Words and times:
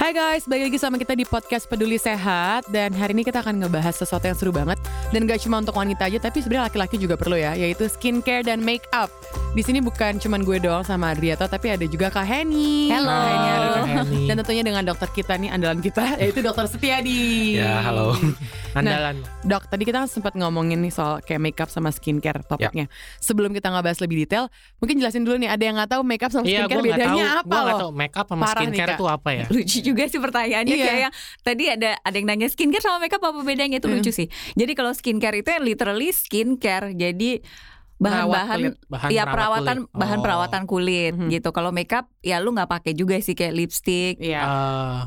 Hai 0.00 0.16
guys, 0.16 0.48
balik 0.48 0.72
lagi 0.72 0.78
sama 0.80 0.96
kita 0.96 1.12
di 1.12 1.28
podcast 1.28 1.68
Peduli 1.68 2.00
Sehat. 2.00 2.64
Dan 2.72 2.96
hari 2.96 3.12
ini 3.12 3.20
kita 3.20 3.44
akan 3.44 3.60
ngebahas 3.60 3.92
sesuatu 3.92 4.24
yang 4.24 4.32
seru 4.32 4.48
banget 4.48 4.80
Dan 5.10 5.26
gak 5.26 5.40
cuma 5.40 5.58
untuk 5.58 5.74
wanita 5.74 6.06
aja, 6.06 6.18
tapi 6.20 6.38
sebenarnya 6.38 6.70
laki-laki 6.70 6.94
juga 6.94 7.14
perlu 7.14 7.34
ya 7.34 7.52
Yaitu 7.52 7.86
skincare 7.86 8.42
dan 8.42 8.58
make 8.58 8.86
up 8.90 9.10
Di 9.50 9.60
sini 9.60 9.78
bukan 9.78 10.16
cuma 10.16 10.38
gue 10.38 10.56
doang 10.56 10.80
sama 10.80 11.10
Adriato 11.10 11.42
Tapi 11.44 11.66
ada 11.68 11.82
juga 11.82 12.08
Kak 12.08 12.22
Heni 12.22 12.88
Halo. 12.88 13.10
Kak 13.10 13.26
Heni 13.26 13.48
Arum. 13.48 13.66
Kak 13.66 13.86
Heni. 14.06 14.22
Dan 14.24 14.34
tentunya 14.38 14.62
dengan 14.62 14.82
dokter 14.84 15.08
kita 15.10 15.34
nih, 15.34 15.50
andalan 15.50 15.78
kita 15.78 16.04
Yaitu 16.22 16.40
dokter 16.40 16.64
Setiadi 16.66 17.58
Ya, 17.58 17.82
halo. 17.82 18.14
Andalan. 18.70 19.18
Dok, 19.42 19.66
tadi 19.66 19.82
kita 19.82 20.06
sempat 20.06 20.32
ngomongin 20.32 20.78
nih 20.78 20.90
soal 20.90 21.18
kayak 21.18 21.42
makeup 21.42 21.66
sama 21.66 21.90
skincare 21.90 22.46
topiknya. 22.46 22.86
Sebelum 23.18 23.50
kita 23.50 23.66
ngebahas 23.66 23.98
lebih 23.98 24.22
detail, 24.22 24.46
mungkin 24.78 24.94
jelasin 24.96 25.26
dulu 25.26 25.34
nih 25.36 25.50
ada 25.50 25.58
yang 25.60 25.74
nggak 25.74 25.90
tahu 25.90 26.02
makeup 26.02 26.30
sama 26.30 26.46
Iya, 26.46 26.64
skincare 26.64 26.70
gue 26.70 26.84
nggak 26.84 27.00
tahu. 27.02 27.10
bedanya 27.10 27.26
apa 27.34 27.42
Gue 27.44 27.58
nggak 27.58 27.66
loh? 27.68 27.80
tahu 27.80 27.90
make 27.92 28.14
up 28.14 28.26
sama 28.28 28.42
Parah 28.44 28.62
skincare 28.62 28.90
itu 28.94 29.06
apa 29.08 29.30
ya? 29.32 29.44
lucu 29.50 29.78
juga 29.82 30.02
sih 30.06 30.20
pertanyaannya 30.20 30.70
Iya. 30.72 30.86
kayak 30.86 31.00
yang 31.00 31.12
tadi 31.42 31.64
ada 31.68 31.90
ada 31.98 32.14
yang 32.14 32.26
nanya 32.28 32.46
skincare 32.46 32.78
sama 32.80 32.98
makeup 33.00 33.18
apa 33.20 33.40
bedanya 33.42 33.76
itu 33.76 33.88
Hmm. 33.90 33.98
lucu 33.98 34.12
sih. 34.12 34.26
Jadi 34.54 34.72
kalau 34.72 34.92
skincare 35.00 35.40
itu 35.40 35.48
yang 35.48 35.64
literally 35.64 36.12
skincare. 36.12 36.92
Jadi 36.92 37.40
bahan-bahan. 38.00 38.80
Bahan 38.88 39.08
ya 39.12 39.28
perawat 39.28 39.60
perawatan 39.60 39.76
kulit. 39.84 39.92
bahan 39.92 40.16
Oh. 40.16 40.22
perawatan 40.24 40.62
kulit 40.64 41.12
Mhm. 41.12 41.28
gitu. 41.28 41.52
Kalau 41.52 41.68
makeup 41.68 42.08
ya 42.24 42.40
lu 42.40 42.48
nggak 42.50 42.64
pakai 42.66 42.96
juga 42.96 43.20
sih 43.20 43.36
kayak 43.36 43.52
lipstick, 43.52 44.16
Iya. 44.16 44.40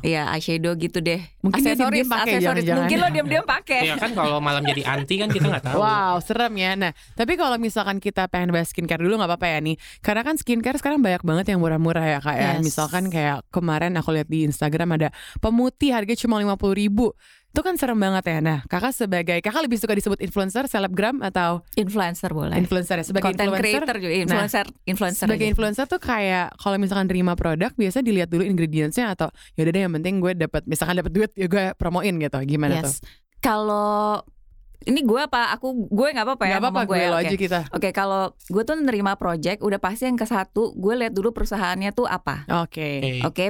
Eh, 0.06 0.14
ya 0.14 0.30
eyeshadow 0.30 0.78
gitu 0.78 1.02
deh. 1.02 1.18
Mungkin 1.42 1.58
dia 1.58 1.74
aksesoris, 1.74 1.90
diam-diam 1.90 2.06
pakai, 2.08 2.22
aksesoris. 2.22 2.46
jangan-jangan. 2.46 2.78
Mungkin 2.78 2.98
lo 3.02 3.08
diam-diam 3.10 3.46
pakai. 3.50 3.82
Iya 3.82 3.96
kan 3.98 4.12
kalau 4.14 4.38
malam 4.38 4.62
jadi 4.62 4.82
anti 4.86 5.16
kan 5.18 5.34
kita 5.34 5.46
nggak 5.50 5.66
tahu. 5.66 5.78
Wow, 5.82 6.22
serem 6.22 6.54
ya. 6.54 6.72
Nah, 6.78 6.94
tapi 7.18 7.34
kalau 7.34 7.58
misalkan 7.58 7.98
kita 7.98 8.30
pengen 8.30 8.54
bahas 8.54 8.70
skincare 8.70 9.02
dulu 9.02 9.18
nggak 9.18 9.30
apa-apa 9.32 9.48
ya 9.50 9.60
nih. 9.60 9.76
Karena 10.00 10.22
kan 10.22 10.36
skincare 10.38 10.78
sekarang 10.78 11.02
banyak 11.02 11.26
banget 11.26 11.46
yang 11.50 11.66
murah-murah 11.66 12.06
ya 12.08 12.20
kak 12.22 12.38
ya. 12.38 12.50
Yes. 12.54 12.62
Misalkan 12.62 13.10
kayak 13.10 13.42
kemarin 13.50 13.98
aku 13.98 14.14
lihat 14.14 14.30
di 14.30 14.46
Instagram 14.46 15.02
ada 15.02 15.10
pemutih 15.42 15.98
harga 15.98 16.14
cuma 16.14 16.38
lima 16.38 16.62
puluh 16.62 16.78
ribu. 16.78 17.10
Itu 17.54 17.62
kan 17.62 17.78
serem 17.78 17.96
banget 17.96 18.26
ya. 18.26 18.40
Nah, 18.42 18.60
kakak 18.66 18.92
sebagai 18.92 19.38
kakak 19.38 19.62
lebih 19.62 19.78
suka 19.78 19.94
disebut 19.94 20.18
influencer, 20.20 20.66
selebgram 20.66 21.22
atau 21.22 21.62
Influencer 21.74 22.34
boleh. 22.34 22.58
influencer 22.58 22.98
ya? 22.98 23.06
Sebagai 23.06 23.30
Content 23.30 23.46
influencer, 23.48 23.78
creator 23.78 23.96
juga 24.02 24.14
influencer 24.18 24.66
influencer. 24.84 25.24
sebagai 25.24 25.46
aja. 25.46 25.52
influencer 25.54 25.86
tuh 25.86 26.02
kayak 26.02 26.58
kalau 26.58 26.82
misalkan 26.82 27.06
terima 27.06 27.38
produk 27.38 27.70
biasa 27.72 28.02
dilihat 28.02 28.28
dulu 28.28 28.42
ingredientsnya 28.42 29.14
atau 29.14 29.30
ya 29.54 29.64
udah 29.64 29.72
deh 29.72 29.82
yang 29.82 29.94
penting 29.94 30.18
gue 30.18 30.34
dapat 30.36 30.66
misalkan 30.66 30.98
dapat 30.98 31.14
duit 31.14 31.30
ya 31.32 31.46
gue 31.46 31.78
promoin 31.78 32.10
gitu. 32.12 32.38
Gimana 32.44 32.82
tuh? 32.82 32.90
Yes. 32.90 33.06
Kalau 33.38 34.26
ini 34.84 35.00
gue 35.00 35.16
apa 35.16 35.54
aku 35.54 35.88
gue 35.88 36.08
nggak 36.10 36.26
apa-apa 36.26 36.44
ya 36.44 36.52
Gak 36.52 36.62
apa-apa 36.66 36.82
gue 36.84 36.98
ya, 36.98 37.08
lo 37.08 37.16
oke. 37.16 37.24
aja 37.24 37.36
kita. 37.38 37.60
Oke, 37.72 37.90
kalau 37.94 38.22
gue 38.36 38.64
tuh 38.64 38.76
nerima 38.76 39.14
project, 39.14 39.62
udah 39.62 39.78
pasti 39.78 40.04
yang 40.04 40.18
ke 40.18 40.26
satu, 40.26 40.74
gue 40.74 40.94
lihat 40.98 41.14
dulu 41.14 41.32
perusahaannya 41.32 41.94
tuh 41.94 42.04
apa. 42.04 42.44
Oke. 42.60 43.00
Oke. 43.00 43.22
Oke, 43.24 43.46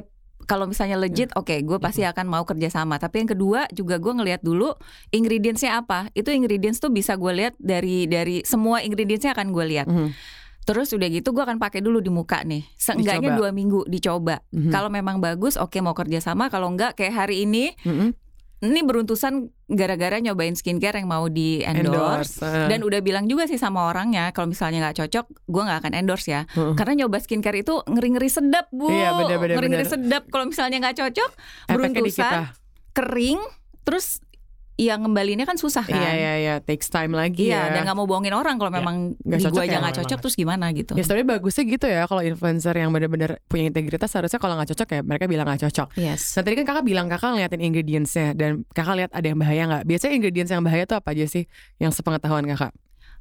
kalau 0.45 0.67
misalnya 0.67 0.99
legit, 0.99 1.31
oke, 1.33 1.53
gue 1.63 1.77
pasti 1.79 2.03
akan 2.03 2.25
mau 2.27 2.43
kerja 2.43 2.69
sama. 2.69 2.99
Tapi 2.99 3.23
yang 3.23 3.29
kedua 3.31 3.65
juga 3.71 3.97
gue 3.97 4.13
ngelihat 4.13 4.41
dulu 4.43 4.75
ingredientsnya 5.09 5.79
apa. 5.79 6.11
Itu 6.13 6.29
ingredients 6.29 6.79
tuh 6.79 6.91
bisa 6.91 7.15
gue 7.15 7.31
lihat 7.31 7.53
dari 7.59 8.05
dari 8.05 8.43
semua 8.43 8.83
ingredientsnya 8.83 9.33
akan 9.33 9.51
gue 9.51 9.65
lihat. 9.67 9.87
Mhm. 9.87 10.09
Terus 10.63 10.95
udah 10.95 11.07
gitu 11.11 11.35
gue 11.35 11.43
akan 11.43 11.59
pakai 11.59 11.83
dulu 11.83 11.99
di 11.99 12.07
muka 12.07 12.39
nih. 12.47 12.63
Seenggaknya 12.79 13.35
Dicoba. 13.35 13.39
dua 13.43 13.49
minggu 13.51 13.79
dicoba. 13.83 14.35
Mhm. 14.55 14.71
Kalau 14.71 14.87
memang 14.87 15.19
bagus, 15.19 15.59
oke 15.59 15.75
mau 15.83 15.91
kerja 15.91 16.23
sama. 16.23 16.47
Kalau 16.47 16.71
enggak, 16.71 16.95
kayak 16.95 17.27
hari 17.27 17.43
ini, 17.43 17.75
Mhm. 17.83 18.15
Ini 18.63 18.79
beruntusan 18.79 19.51
gara-gara 19.67 20.23
nyobain 20.23 20.55
skincare 20.55 21.03
yang 21.03 21.11
mau 21.11 21.27
di 21.27 21.59
endorse. 21.61 22.39
endorse. 22.39 22.69
Dan 22.71 22.79
udah 22.87 23.03
bilang 23.03 23.27
juga 23.27 23.43
sih 23.43 23.59
sama 23.59 23.91
orangnya 23.91 24.31
kalau 24.31 24.47
misalnya 24.47 24.87
nggak 24.87 25.03
cocok, 25.03 25.25
gue 25.27 25.61
nggak 25.67 25.79
akan 25.83 25.93
endorse 25.99 26.27
ya. 26.31 26.41
Heeh. 26.47 26.73
Karena 26.79 27.03
nyoba 27.03 27.19
skincare 27.19 27.59
itu 27.59 27.83
ngeri-ngeri 27.83 28.29
sedap 28.31 28.71
bu, 28.71 28.87
Iya, 28.87 29.19
bener, 29.19 29.37
bener, 29.43 29.55
ngeri-ngeri 29.59 29.83
bener. 29.83 29.93
sedap. 29.99 30.23
Kalau 30.31 30.45
misalnya 30.47 30.77
nggak 30.79 30.95
cocok, 30.95 31.31
Efeknya 31.67 31.99
beruntusan, 31.99 32.39
kering, 32.95 33.41
terus 33.83 34.23
yang 34.75 35.01
ngembalinya 35.01 35.45
kan 35.45 35.53
susah 35.53 35.85
kan. 35.85 35.93
Iya 35.93 36.11
iya 36.11 36.33
iya 36.35 36.55
takes 36.57 36.87
time 36.87 37.13
lagi 37.13 37.45
Iya, 37.45 37.69
ya. 37.69 37.73
dan 37.73 37.85
nggak 37.85 37.93
mau 37.93 38.05
bohongin 38.05 38.33
orang 38.33 38.57
kalau 38.57 38.67
Iya. 38.67 38.79
memang 38.81 38.95
Nggak 39.15 39.37
di 39.37 39.43
cocok 39.43 39.53
gue 39.53 39.61
ya, 39.61 39.63
aja 39.63 39.71
nggak 39.71 39.83
memang 39.85 39.99
cocok 39.99 40.09
harus. 40.09 40.23
terus 40.25 40.35
gimana 40.35 40.65
gitu. 40.71 40.91
Ya 40.93 41.03
sebenarnya 41.03 41.27
bagusnya 41.29 41.63
gitu 41.67 41.85
ya 41.85 42.01
kalau 42.03 42.21
influencer 42.21 42.73
yang 42.73 42.89
benar-benar 42.89 43.31
punya 43.45 43.63
integritas 43.67 44.09
harusnya 44.09 44.39
kalau 44.39 44.53
nggak 44.55 44.69
cocok 44.73 44.87
ya 44.89 44.99
mereka 44.99 45.25
bilang 45.27 45.45
nggak 45.45 45.61
cocok. 45.63 45.87
Yes. 45.95 46.33
Nah 46.33 46.41
tadi 46.41 46.55
kan 46.57 46.65
kakak 46.65 46.83
bilang 46.83 47.05
kakak 47.05 47.29
ngeliatin 47.31 47.61
ingredientsnya 47.61 48.27
dan 48.33 48.49
kakak 48.69 48.95
lihat 48.97 49.11
ada 49.13 49.25
yang 49.25 49.37
bahaya 49.37 49.61
nggak? 49.67 49.83
Biasanya 49.85 50.13
ingredients 50.15 50.49
yang 50.49 50.61
bahaya 50.61 50.83
tuh 50.83 50.97
apa 50.97 51.13
aja 51.13 51.25
sih 51.27 51.45
yang 51.77 51.93
sepengetahuan 51.93 52.41
kakak? 52.47 52.73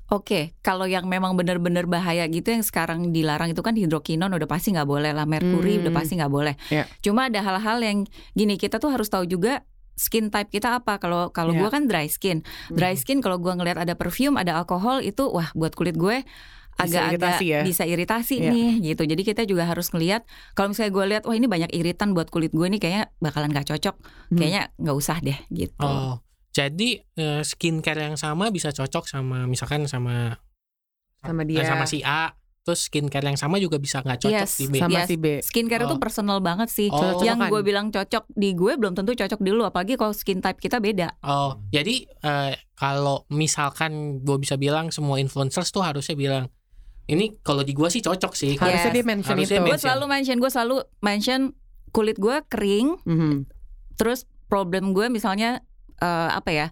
Oke, 0.08 0.52
kalau 0.60 0.84
yang 0.84 1.08
memang 1.08 1.32
benar-benar 1.32 1.88
bahaya 1.88 2.28
gitu 2.28 2.52
yang 2.52 2.60
sekarang 2.60 3.12
dilarang 3.12 3.48
itu 3.48 3.60
kan 3.60 3.72
hidrokinon 3.72 4.28
udah 4.28 4.44
pasti 4.44 4.69
nggak 4.69 4.84
boleh 4.84 5.08
lah, 5.08 5.24
merkuri 5.24 5.80
Hmm. 5.80 5.88
udah 5.88 5.92
pasti 5.94 6.20
nggak 6.20 6.28
boleh. 6.28 6.52
Iya. 6.69 6.84
Cuma 7.00 7.32
ada 7.32 7.40
hal-hal 7.40 7.80
yang 7.80 7.98
gini 8.32 8.56
kita 8.56 8.76
tuh 8.76 8.92
harus 8.92 9.08
tahu 9.08 9.24
juga 9.24 9.64
skin 9.94 10.28
type 10.28 10.48
kita 10.48 10.78
apa. 10.78 10.97
Kalau 10.97 11.28
kalau 11.28 11.53
Iya. 11.53 11.60
gua 11.60 11.70
kan 11.70 11.84
dry 11.84 12.06
skin, 12.06 12.41
dry 12.69 12.92
skin 12.92 13.19
kalau 13.19 13.36
gua 13.36 13.54
ngelihat 13.54 13.78
ada 13.78 13.92
perfume, 13.92 14.36
ada 14.36 14.56
alkohol 14.56 15.00
itu 15.00 15.25
wah 15.25 15.53
buat 15.53 15.72
kulit 15.72 15.94
gue 15.94 16.25
agak-agak 16.72 17.20
iritasi 17.36 17.47
ya? 17.47 17.60
bisa 17.62 17.84
iritasi 17.84 18.34
Iya. 18.38 18.48
nih 18.48 18.70
gitu. 18.82 19.02
Jadi 19.04 19.22
kita 19.22 19.42
juga 19.44 19.69
harus 19.69 19.92
ngelihat 19.92 20.25
kalau 20.52 20.72
misalnya 20.72 20.88
gue 20.91 21.04
lihat 21.06 21.22
wah 21.25 21.36
ini 21.36 21.44
banyak 21.44 21.69
iritan 21.70 22.16
buat 22.16 22.32
kulit 22.32 22.48
gue 22.50 22.64
nih 22.64 22.81
kayaknya 22.81 23.04
bakalan 23.19 23.52
gak 23.52 23.69
cocok. 23.69 23.92
Hmm. 24.32 24.36
Kayaknya 24.36 24.62
nggak 24.76 24.97
usah 24.97 25.16
deh 25.20 25.36
gitu. 25.52 25.84
Oh, 25.84 26.16
jadi 26.50 26.91
eh, 27.12 27.42
skincare 27.42 28.00
yang 28.02 28.16
sama 28.16 28.48
bisa 28.48 28.72
cocok 28.72 29.04
sama 29.04 29.44
misalkan 29.44 29.84
sama 29.84 30.41
Sama 31.20 31.44
eh, 31.44 31.47
dia. 31.47 31.62
sama 31.62 31.84
si 31.84 32.00
A. 32.02 32.32
Terus 32.62 32.86
skincare 32.86 33.26
yang 33.26 33.34
sama 33.34 33.58
juga 33.58 33.74
bisa 33.76 33.98
nggak 33.98 34.22
cocok 34.22 34.46
Yes. 34.46 34.54
di 34.54 34.66
B. 34.70 34.74
sama 34.78 34.94
Yes. 34.94 35.08
si 35.10 35.16
B. 35.18 35.26
Skincare 35.42 35.82
itu 35.82 35.96
Oh. 35.96 35.98
personal 35.98 36.38
banget 36.38 36.70
sih. 36.70 36.86
Oh. 36.88 37.18
Yang 37.18 37.50
gue 37.50 37.60
bilang 37.60 37.90
cocok 37.90 38.30
di 38.30 38.54
gue 38.54 38.78
belum 38.78 38.94
tentu 38.94 39.12
cocok 39.12 39.40
di 39.42 39.50
lu 39.50 39.66
apalagi 39.66 39.98
kalau 39.98 40.14
skin 40.14 40.38
type 40.38 40.62
kita 40.62 40.78
beda. 40.78 41.10
Oh, 41.20 41.58
jadi 41.68 42.06
eh, 42.06 42.54
kalau 42.72 43.26
misalkan 43.28 44.22
gue 44.22 44.38
bisa 44.38 44.54
bilang 44.54 44.88
semua 44.88 45.18
influencers 45.18 45.68
tuh 45.68 45.82
harusnya 45.82 46.14
bilang 46.14 46.46
ini 47.04 47.34
kalau 47.42 47.66
di 47.66 47.74
gua 47.74 47.90
sih 47.90 47.98
cocok 47.98 48.30
sih. 48.32 48.54
Harusnya 48.54 48.88
Yes. 48.88 48.94
dia 48.94 49.04
mention 49.04 49.34
Harusnya 49.34 49.58
itu. 49.58 49.66
Gue 49.66 49.78
selalu 49.80 50.04
mention, 50.06 50.36
gue 50.38 50.50
selalu 50.50 50.76
mention 51.02 51.40
kulit 51.90 52.14
gue 52.16 52.46
kering, 52.46 52.94
Mhm. 53.02 53.50
terus 53.96 54.22
problem 54.46 54.94
gue 54.94 55.10
misalnya 55.10 55.66
eh, 55.98 56.30
apa 56.30 56.50
ya? 56.50 56.66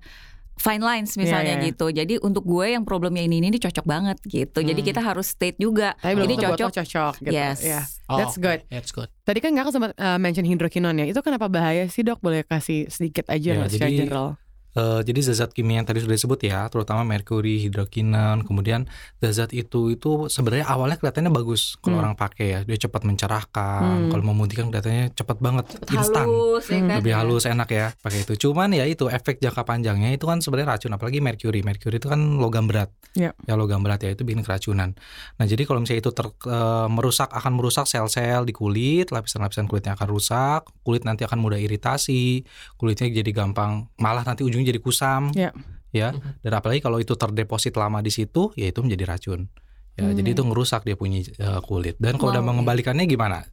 Fine 0.61 0.85
lines 0.85 1.17
misalnya 1.17 1.57
Iya, 1.57 1.59
iya. 1.59 1.69
gitu. 1.73 1.87
Jadi 1.89 2.15
untuk 2.21 2.45
gue 2.45 2.67
yang 2.71 2.85
problemnya 2.85 3.25
ini 3.25 3.41
ini 3.41 3.57
cocok 3.57 3.81
banget 3.83 4.21
gitu. 4.23 4.61
Jadi 4.61 4.77
Hmm. 4.77 4.89
kita 4.93 5.01
harus 5.01 5.27
state 5.27 5.57
juga. 5.57 5.97
Tapi 5.97 6.13
belum 6.15 6.27
ini 6.27 6.35
cocok. 6.37 6.69
cocok 6.77 7.15
gitu. 7.19 7.33
Yes. 7.33 7.65
Ya. 7.65 7.81
Oh, 8.07 8.21
That's 8.21 8.37
good. 8.37 8.61
That's 8.69 8.91
good. 8.91 9.09
Tadi 9.23 9.41
kan 9.41 9.57
kakak 9.57 9.73
sempat 9.73 9.91
uh, 9.95 10.19
mention 10.19 10.45
hidrokinon 10.45 10.95
ya. 10.95 11.07
Itu 11.07 11.21
kenapa 11.21 11.49
bahaya 11.49 11.89
sih 11.89 12.03
dok? 12.03 12.21
Boleh 12.21 12.45
kasih 12.45 12.87
sedikit 12.87 13.25
aja 13.27 13.41
Ya, 13.41 13.57
nggak 13.57 13.71
secara 13.71 13.89
jadi- 13.89 13.99
general? 13.99 14.29
Eh, 14.71 15.03
jadi 15.03 15.19
zat-zat 15.19 15.51
kimia 15.51 15.83
yang 15.83 15.87
tadi 15.87 15.99
sudah 15.99 16.15
disebut 16.15 16.47
ya, 16.47 16.71
terutama 16.71 17.03
merkuri, 17.03 17.59
hidrokinon, 17.59 18.47
kemudian 18.47 18.87
zat-zat 19.19 19.51
itu 19.51 19.91
itu 19.91 20.31
sebenarnya 20.31 20.63
awalnya 20.71 20.95
kelihatannya 20.95 21.35
bagus 21.35 21.75
kalau 21.83 21.99
Hmm. 21.99 22.03
orang 22.07 22.15
pakai 22.15 22.47
ya, 22.47 22.61
dia 22.63 22.79
cepat 22.79 23.03
mencerahkan, 23.03 24.07
Hmm. 24.07 24.11
kalau 24.15 24.25
memutihkan 24.31 24.71
kelihatannya 24.71 25.11
cepat 25.11 25.43
banget, 25.43 25.67
instan, 25.91 26.31
Halus, 26.31 26.71
ya 26.71 26.79
Hmm. 26.79 26.87
kan? 26.87 26.97
lebih 27.03 27.15
halus, 27.19 27.45
enak 27.45 27.69
ya 27.69 27.87
pakai 27.99 28.23
itu. 28.23 28.33
Cuman 28.47 28.71
ya 28.71 28.87
itu 28.87 29.11
efek 29.11 29.43
jangka 29.43 29.67
panjangnya 29.67 30.15
itu 30.15 30.23
kan 30.23 30.39
sebenarnya 30.39 30.79
racun, 30.79 30.95
apalagi 30.95 31.19
merkuri. 31.19 31.67
Merkuri 31.67 31.99
itu 31.99 32.07
kan 32.07 32.39
logam 32.39 32.71
berat, 32.71 32.95
Ya. 33.19 33.35
ya 33.51 33.59
logam 33.59 33.83
berat 33.83 34.07
ya 34.07 34.15
itu 34.15 34.23
bikin 34.23 34.47
keracunan. 34.47 34.95
Nah 35.35 35.45
jadi 35.45 35.67
kalau 35.67 35.83
misalnya 35.83 35.99
itu 35.99 36.15
ter- 36.15 36.31
eh, 36.47 36.87
merusak 36.87 37.27
akan 37.27 37.59
merusak 37.59 37.91
sel-sel 37.91 38.47
di 38.47 38.55
kulit, 38.55 39.11
lapisan-lapisan 39.11 39.67
kulitnya 39.67 39.99
akan 39.99 40.09
rusak, 40.09 40.63
kulit 40.87 41.03
nanti 41.03 41.27
akan 41.27 41.43
mudah 41.43 41.59
iritasi, 41.59 42.47
kulitnya 42.79 43.11
jadi 43.11 43.35
gampang, 43.35 43.91
malah 43.99 44.23
nanti 44.23 44.47
ujungnya 44.61 44.69
jadi 44.69 44.81
kusam 44.81 45.33
Ya. 45.33 45.51
ya 45.91 46.13
Mhm. 46.13 46.45
dan 46.45 46.53
apalagi 46.55 46.79
kalau 46.79 46.97
itu 46.97 47.15
terdeposit 47.15 47.73
lama 47.75 47.99
di 47.99 48.09
situ 48.09 48.53
ya 48.55 48.67
itu 48.67 48.79
menjadi 48.79 49.05
racun 49.09 49.49
ya 49.93 50.05
Hmm. 50.05 50.15
jadi 50.15 50.29
itu 50.31 50.43
ngerusak 50.43 50.83
dia 50.83 50.95
punya 50.95 51.19
eh, 51.19 51.61
kulit 51.63 51.97
dan 51.97 52.15
kalau 52.15 52.31
udah 52.31 52.45
mengembalikannya 52.45 53.05
gimana 53.05 53.49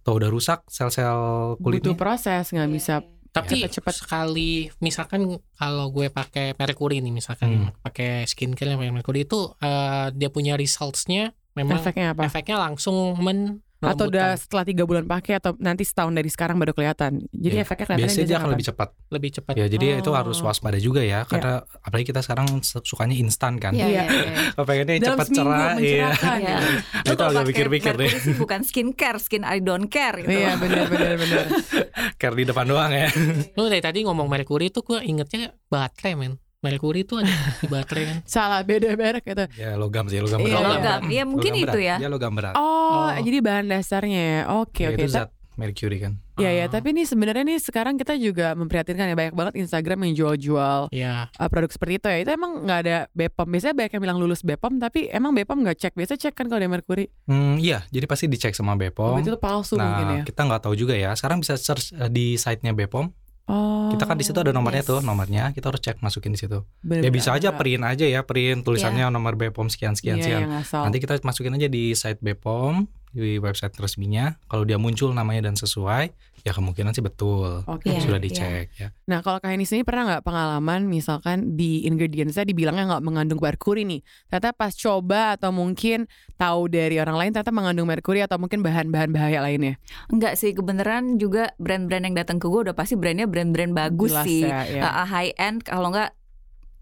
kalau 0.00 0.18
udah 0.18 0.28
rusak 0.28 0.66
sel-sel 0.66 1.14
Butuh 1.54 1.62
kulitnya 1.62 1.94
proses 1.94 2.48
nggak 2.48 2.70
bisa. 2.70 2.94
Tapi 3.28 3.60
Cepet-cepet. 3.60 3.94
sekali 3.94 4.52
misalkan 4.78 5.28
kalau 5.52 5.88
gue 5.88 6.08
pakai 6.08 6.52
merkuri 6.54 6.98
nih 6.98 7.12
misalkan 7.12 7.68
Hmm. 7.68 7.76
pakai 7.78 8.24
skincare 8.24 8.72
yang 8.72 8.80
pakai 8.80 8.94
merkuri 8.94 9.20
itu 9.22 9.52
eh, 9.58 10.08
dia 10.12 10.28
punya 10.28 10.56
resultsnya 10.56 11.30
memang 11.52 11.76
Efeknya 11.78 12.12
apa? 12.12 12.24
efeknya 12.24 12.56
langsung 12.58 12.96
men 13.18 13.60
Atau 13.80 14.06
udah 14.06 14.34
melembutkan. 14.34 14.38
setelah 14.40 14.64
tiga 14.64 14.82
bulan 14.82 15.04
pakai 15.04 15.32
atau 15.34 15.54
nanti 15.56 15.82
setahun 15.82 16.10
dari 16.10 16.26
sekarang 16.26 16.56
baru 16.56 16.72
kelihatan. 16.72 17.22
Jadi 17.28 17.54
Ya, 17.54 17.62
efeknya 17.62 17.86
kelihatan 17.86 18.02
biasanya 18.04 18.26
dia 18.26 18.36
akan 18.36 18.50
lebih 18.50 18.66
cepat 18.66 18.88
lebih 19.08 19.30
cepat. 19.32 19.52
ya 19.54 19.66
jadi 19.66 19.86
itu 19.96 20.10
Oh. 20.10 20.14
harus 20.14 20.38
waspada 20.38 20.76
juga 20.76 20.98
ya 20.98 21.22
karena 21.22 21.52
apalagi 21.78 22.06
kita 22.06 22.20
sekarang 22.20 22.58
se- 22.60 22.82
sukanya 22.82 23.14
instan 23.14 23.56
kan 23.56 23.70
Iya, 23.70 23.86
Iya. 23.86 24.02
iya, 24.02 24.04
iya. 24.52 24.60
pengennya 24.60 24.94
cepat 25.00 25.26
cerah 25.28 25.74
iya. 25.76 26.10
Iya. 26.10 26.56
Lu 27.00 27.06
Itu 27.06 27.14
kalau 27.14 27.30
agak 27.30 27.38
pakai 27.38 27.48
mikir-mikir 27.48 27.92
deh. 27.96 28.10
bukan 28.36 28.60
skincare, 28.62 29.18
skin 29.18 29.42
I 29.42 29.58
don't 29.58 29.86
care 29.86 30.18
gitu. 30.18 30.32
Iya 30.32 30.56
benar 30.56 30.84
benar 30.86 31.14
benar. 31.16 31.44
care 32.20 32.34
di 32.34 32.44
depan 32.44 32.66
doang 32.66 32.90
ya 32.90 33.06
Lu 33.54 33.66
dari 33.66 33.78
tadi 33.78 34.02
ngomong 34.02 34.26
merkuri 34.26 34.68
tuh 34.68 34.82
gue 34.82 34.98
ingetnya 35.00 35.54
baterai 35.64 36.14
men. 36.14 36.34
Merkuri 36.58 37.06
tuh 37.06 37.22
ada 37.22 37.30
di 37.56 37.70
baterai 37.70 38.04
kan. 38.04 38.18
Salah 38.34 38.66
beda 38.66 38.90
merek 38.92 39.22
gitu. 39.22 39.46
ya 39.54 39.78
logam 39.78 40.10
sih 40.10 40.18
logam 40.18 40.42
Iya, 40.42 40.50
berat 40.52 40.66
logam. 40.74 41.00
Iya, 41.06 41.22
mungkin 41.24 41.52
Logam 41.54 41.66
itu 41.70 41.78
ya. 41.80 41.96
dia 41.96 42.10
logam 42.10 42.32
berat 42.34 42.54
Oh, 42.54 42.66
Oh. 42.98 43.10
jadi 43.14 43.38
bahan 43.38 43.66
dasarnya 43.68 44.20
ya. 44.20 44.40
Oke 44.58 44.82
Ya, 44.82 44.90
oke. 44.90 44.98
itu 44.98 45.06
zat 45.08 45.30
Mercury 45.54 45.98
kan. 45.98 46.12
Iya 46.34 46.50
ya, 46.52 46.64
Ah. 46.64 46.68
tapi 46.68 46.94
nih 46.94 47.02
sebenarnya 47.02 47.42
nih 47.44 47.58
sekarang 47.58 47.94
kita 47.94 48.14
juga 48.14 48.54
memprihatinkan 48.54 49.06
ya 49.06 49.14
banyak 49.14 49.34
banget 49.34 49.54
Instagram 49.56 49.98
yang 50.04 50.14
jual-jual 50.16 50.86
ya 50.88 51.26
uh, 51.28 51.48
produk 51.48 51.66
seperti 51.68 51.98
itu 51.98 52.06
ya. 52.08 52.18
Itu 52.20 52.30
emang 52.32 52.62
nggak 52.62 52.78
ada 52.80 52.96
BPOM. 53.12 53.46
Biasanya 53.48 53.74
banyak 53.76 53.92
yang 53.92 54.02
bilang 54.02 54.18
lulus 54.18 54.42
BPOM, 54.42 54.78
tapi 54.78 55.06
emang 55.08 55.30
BPOM 55.32 55.58
nggak 55.60 55.76
cek. 55.76 55.94
Biasa 55.94 56.14
cek 56.16 56.32
kan 56.32 56.46
kalau 56.46 56.58
ada 56.58 56.66
Mercury. 56.68 57.06
Hmm, 57.24 57.54
iya, 57.56 57.82
jadi 57.88 58.06
pasti 58.06 58.26
dicek 58.26 58.50
sama 58.52 58.72
Oh, 58.72 58.76
Bepom. 58.76 59.14
itu 59.16 59.34
palsu 59.36 59.74
mungkin 59.76 59.94
ya. 60.04 60.14
Nah, 60.16 60.24
kita 60.24 60.40
nggak 60.42 60.60
tahu 60.60 60.74
juga 60.74 60.94
ya. 60.94 61.10
Sekarang 61.12 61.38
bisa 61.38 61.54
search 61.54 61.90
eh, 61.92 62.06
di 62.08 62.34
site-nya 62.34 62.70
Bepom. 62.72 63.10
Oh. 63.48 63.88
Kita 63.88 64.04
kan 64.04 64.20
di 64.20 64.28
situ 64.28 64.36
ada 64.36 64.52
nomornya 64.52 64.84
yes. 64.84 64.90
tuh, 64.92 65.00
nomornya. 65.00 65.56
Kita 65.56 65.72
harus 65.72 65.80
cek 65.80 66.04
masukin 66.04 66.36
di 66.36 66.40
situ. 66.40 66.68
bener-bener 66.84 67.08
Ya 67.08 67.10
bisa 67.10 67.30
aja 67.32 67.48
print 67.56 67.80
aja 67.80 68.04
ya, 68.04 68.20
print 68.20 68.60
tulisannya 68.60 69.08
nomor 69.08 69.40
Bepom 69.40 69.72
sekian 69.72 69.96
sekian 69.96 70.20
Iya, 70.20 70.24
sekian. 70.24 70.40
yang 70.44 70.54
asal. 70.60 70.84
Nanti 70.84 71.00
kita 71.00 71.16
masukin 71.24 71.56
aja 71.56 71.68
di 71.72 71.96
site 71.96 72.20
Bepom 72.20 72.84
di 73.18 73.36
website 73.42 73.74
resminya. 73.78 74.38
Kalau 74.46 74.62
dia 74.62 74.78
muncul 74.78 75.10
namanya 75.10 75.50
dan 75.50 75.54
sesuai, 75.58 76.10
ya 76.46 76.52
kemungkinan 76.54 76.94
sih 76.94 77.02
betul. 77.02 77.66
Oke. 77.66 77.90
Iya, 77.90 78.00
Sudah 78.02 78.20
iya. 78.20 78.26
dicek 78.26 78.66
ya. 78.78 78.88
Nah 79.10 79.20
kalau 79.20 79.38
kayak 79.42 79.58
ini 79.58 79.64
sendiri 79.66 79.86
pernah 79.86 80.04
nggak 80.14 80.24
pengalaman 80.24 80.86
misalkan 80.86 81.58
di 81.58 81.84
ingredientsnya 81.86 82.46
dibilangnya 82.46 82.96
nggak 82.96 83.04
mengandung 83.04 83.40
merkuri 83.40 83.82
nih, 83.86 84.00
ternyata 84.30 84.54
pas 84.54 84.72
coba 84.74 85.38
atau 85.38 85.50
mungkin 85.50 86.06
tahu 86.38 86.70
dari 86.70 87.00
orang 87.02 87.16
lain 87.18 87.30
ternyata 87.34 87.54
mengandung 87.54 87.88
merkuri 87.90 88.22
atau 88.22 88.38
mungkin 88.38 88.62
bahan-bahan 88.62 89.10
bahaya 89.10 89.42
lainnya. 89.42 89.78
Enggak 90.10 90.38
sih 90.38 90.54
kebenaran 90.54 91.18
juga 91.18 91.54
brand-brand 91.58 92.04
yang 92.06 92.16
datang 92.16 92.38
ke 92.38 92.46
gue 92.46 92.70
udah 92.70 92.76
pasti 92.76 92.94
brandnya 92.94 93.26
brand-brand 93.26 93.72
bagus 93.74 94.14
Jelas 94.14 94.26
sih 94.26 94.42
ya, 94.46 94.62
ya. 94.66 94.82
Uh, 94.86 95.06
high 95.06 95.32
end 95.38 95.62
kalau 95.66 95.90
enggak 95.90 96.17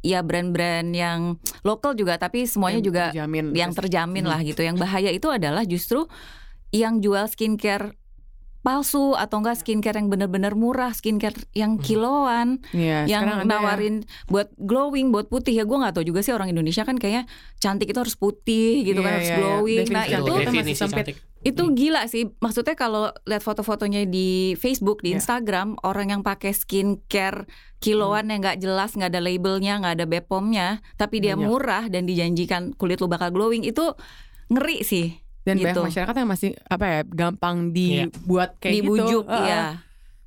ya 0.07 0.23
brand-brand 0.23 0.95
yang 0.95 1.35
lokal 1.61 1.93
juga 1.93 2.15
tapi 2.15 2.47
semuanya 2.47 2.79
Yang 2.79 2.87
juga 2.87 3.05
terjamin. 3.11 3.45
yang 3.53 3.73
terjamin 3.73 4.23
Hmm. 4.23 4.31
lah 4.31 4.41
gitu. 4.41 4.61
Yang 4.61 4.77
bahaya 4.79 5.11
itu 5.11 5.27
adalah 5.27 5.67
justru 5.67 6.07
yang 6.71 7.03
jual 7.03 7.27
skincare 7.27 7.99
palsu 8.61 9.15
atau 9.15 9.39
enggak 9.39 9.63
skincare 9.63 9.95
yang 9.95 10.11
benar-benar 10.11 10.55
murah, 10.55 10.91
skincare 10.91 11.39
yang 11.53 11.79
Hmm. 11.79 11.83
kiloan, 11.83 12.49
Iya, 12.73 13.07
yang 13.07 13.23
ya. 13.23 13.47
nawarin 13.47 14.03
buat 14.27 14.51
glowing, 14.57 15.11
buat 15.11 15.27
putih 15.27 15.55
ya. 15.55 15.63
Gue 15.63 15.79
nggak 15.79 15.95
tahu 15.95 16.05
juga 16.05 16.19
sih 16.21 16.35
orang 16.35 16.51
Indonesia 16.51 16.83
kan 16.83 16.99
kayaknya 16.99 17.31
cantik 17.59 17.87
itu 17.87 17.95
harus 17.97 18.15
putih 18.15 18.83
gitu 18.83 18.99
Iya, 18.99 19.07
kan 19.07 19.13
harus 19.13 19.23
iya, 19.23 19.31
iya. 19.31 19.39
glowing. 19.39 19.87
Nah 19.87 20.03
Definisi 20.03 20.19
itu 20.43 20.59
masih 20.59 20.75
sempit. 20.77 20.95
cantik 20.99 21.17
itu 21.47 21.63
gila 21.73 22.03
sih. 22.11 22.27
Maksudnya 22.43 22.75
kalau 22.75 23.15
lihat 23.23 23.43
foto-fotonya 23.43 24.03
di 24.03 24.59
Facebook, 24.59 25.01
di 25.01 25.15
Ya. 25.15 25.23
Instagram, 25.23 25.79
orang 25.87 26.11
yang 26.11 26.23
pakai 26.27 26.51
skincare 26.51 27.47
kiloan 27.79 28.27
yang 28.29 28.43
nggak 28.43 28.59
jelas, 28.59 28.99
nggak 28.99 29.15
ada 29.15 29.23
labelnya, 29.23 29.79
nggak 29.79 29.95
ada 30.03 30.07
Bepomnya, 30.11 30.69
tapi 30.99 31.23
dia 31.23 31.39
Banyak. 31.39 31.47
murah 31.47 31.85
dan 31.87 32.05
dijanjikan 32.05 32.75
kulit 32.75 32.99
lu 32.99 33.07
bakal 33.07 33.31
glowing 33.31 33.63
itu 33.63 33.95
ngeri 34.51 34.83
sih. 34.83 35.09
dan 35.47 35.63
gitu. 35.63 35.79
banyak 35.79 35.95
masyarakat 35.95 36.15
yang 36.19 36.27
masih 36.27 36.51
apa 36.67 36.85
ya 36.91 37.01
gampang 37.07 37.71
dibuat 37.71 38.59
kayak 38.59 38.83
Dibujuk, 38.83 39.23
gitu. 39.23 39.31
Heeh. 39.31 39.79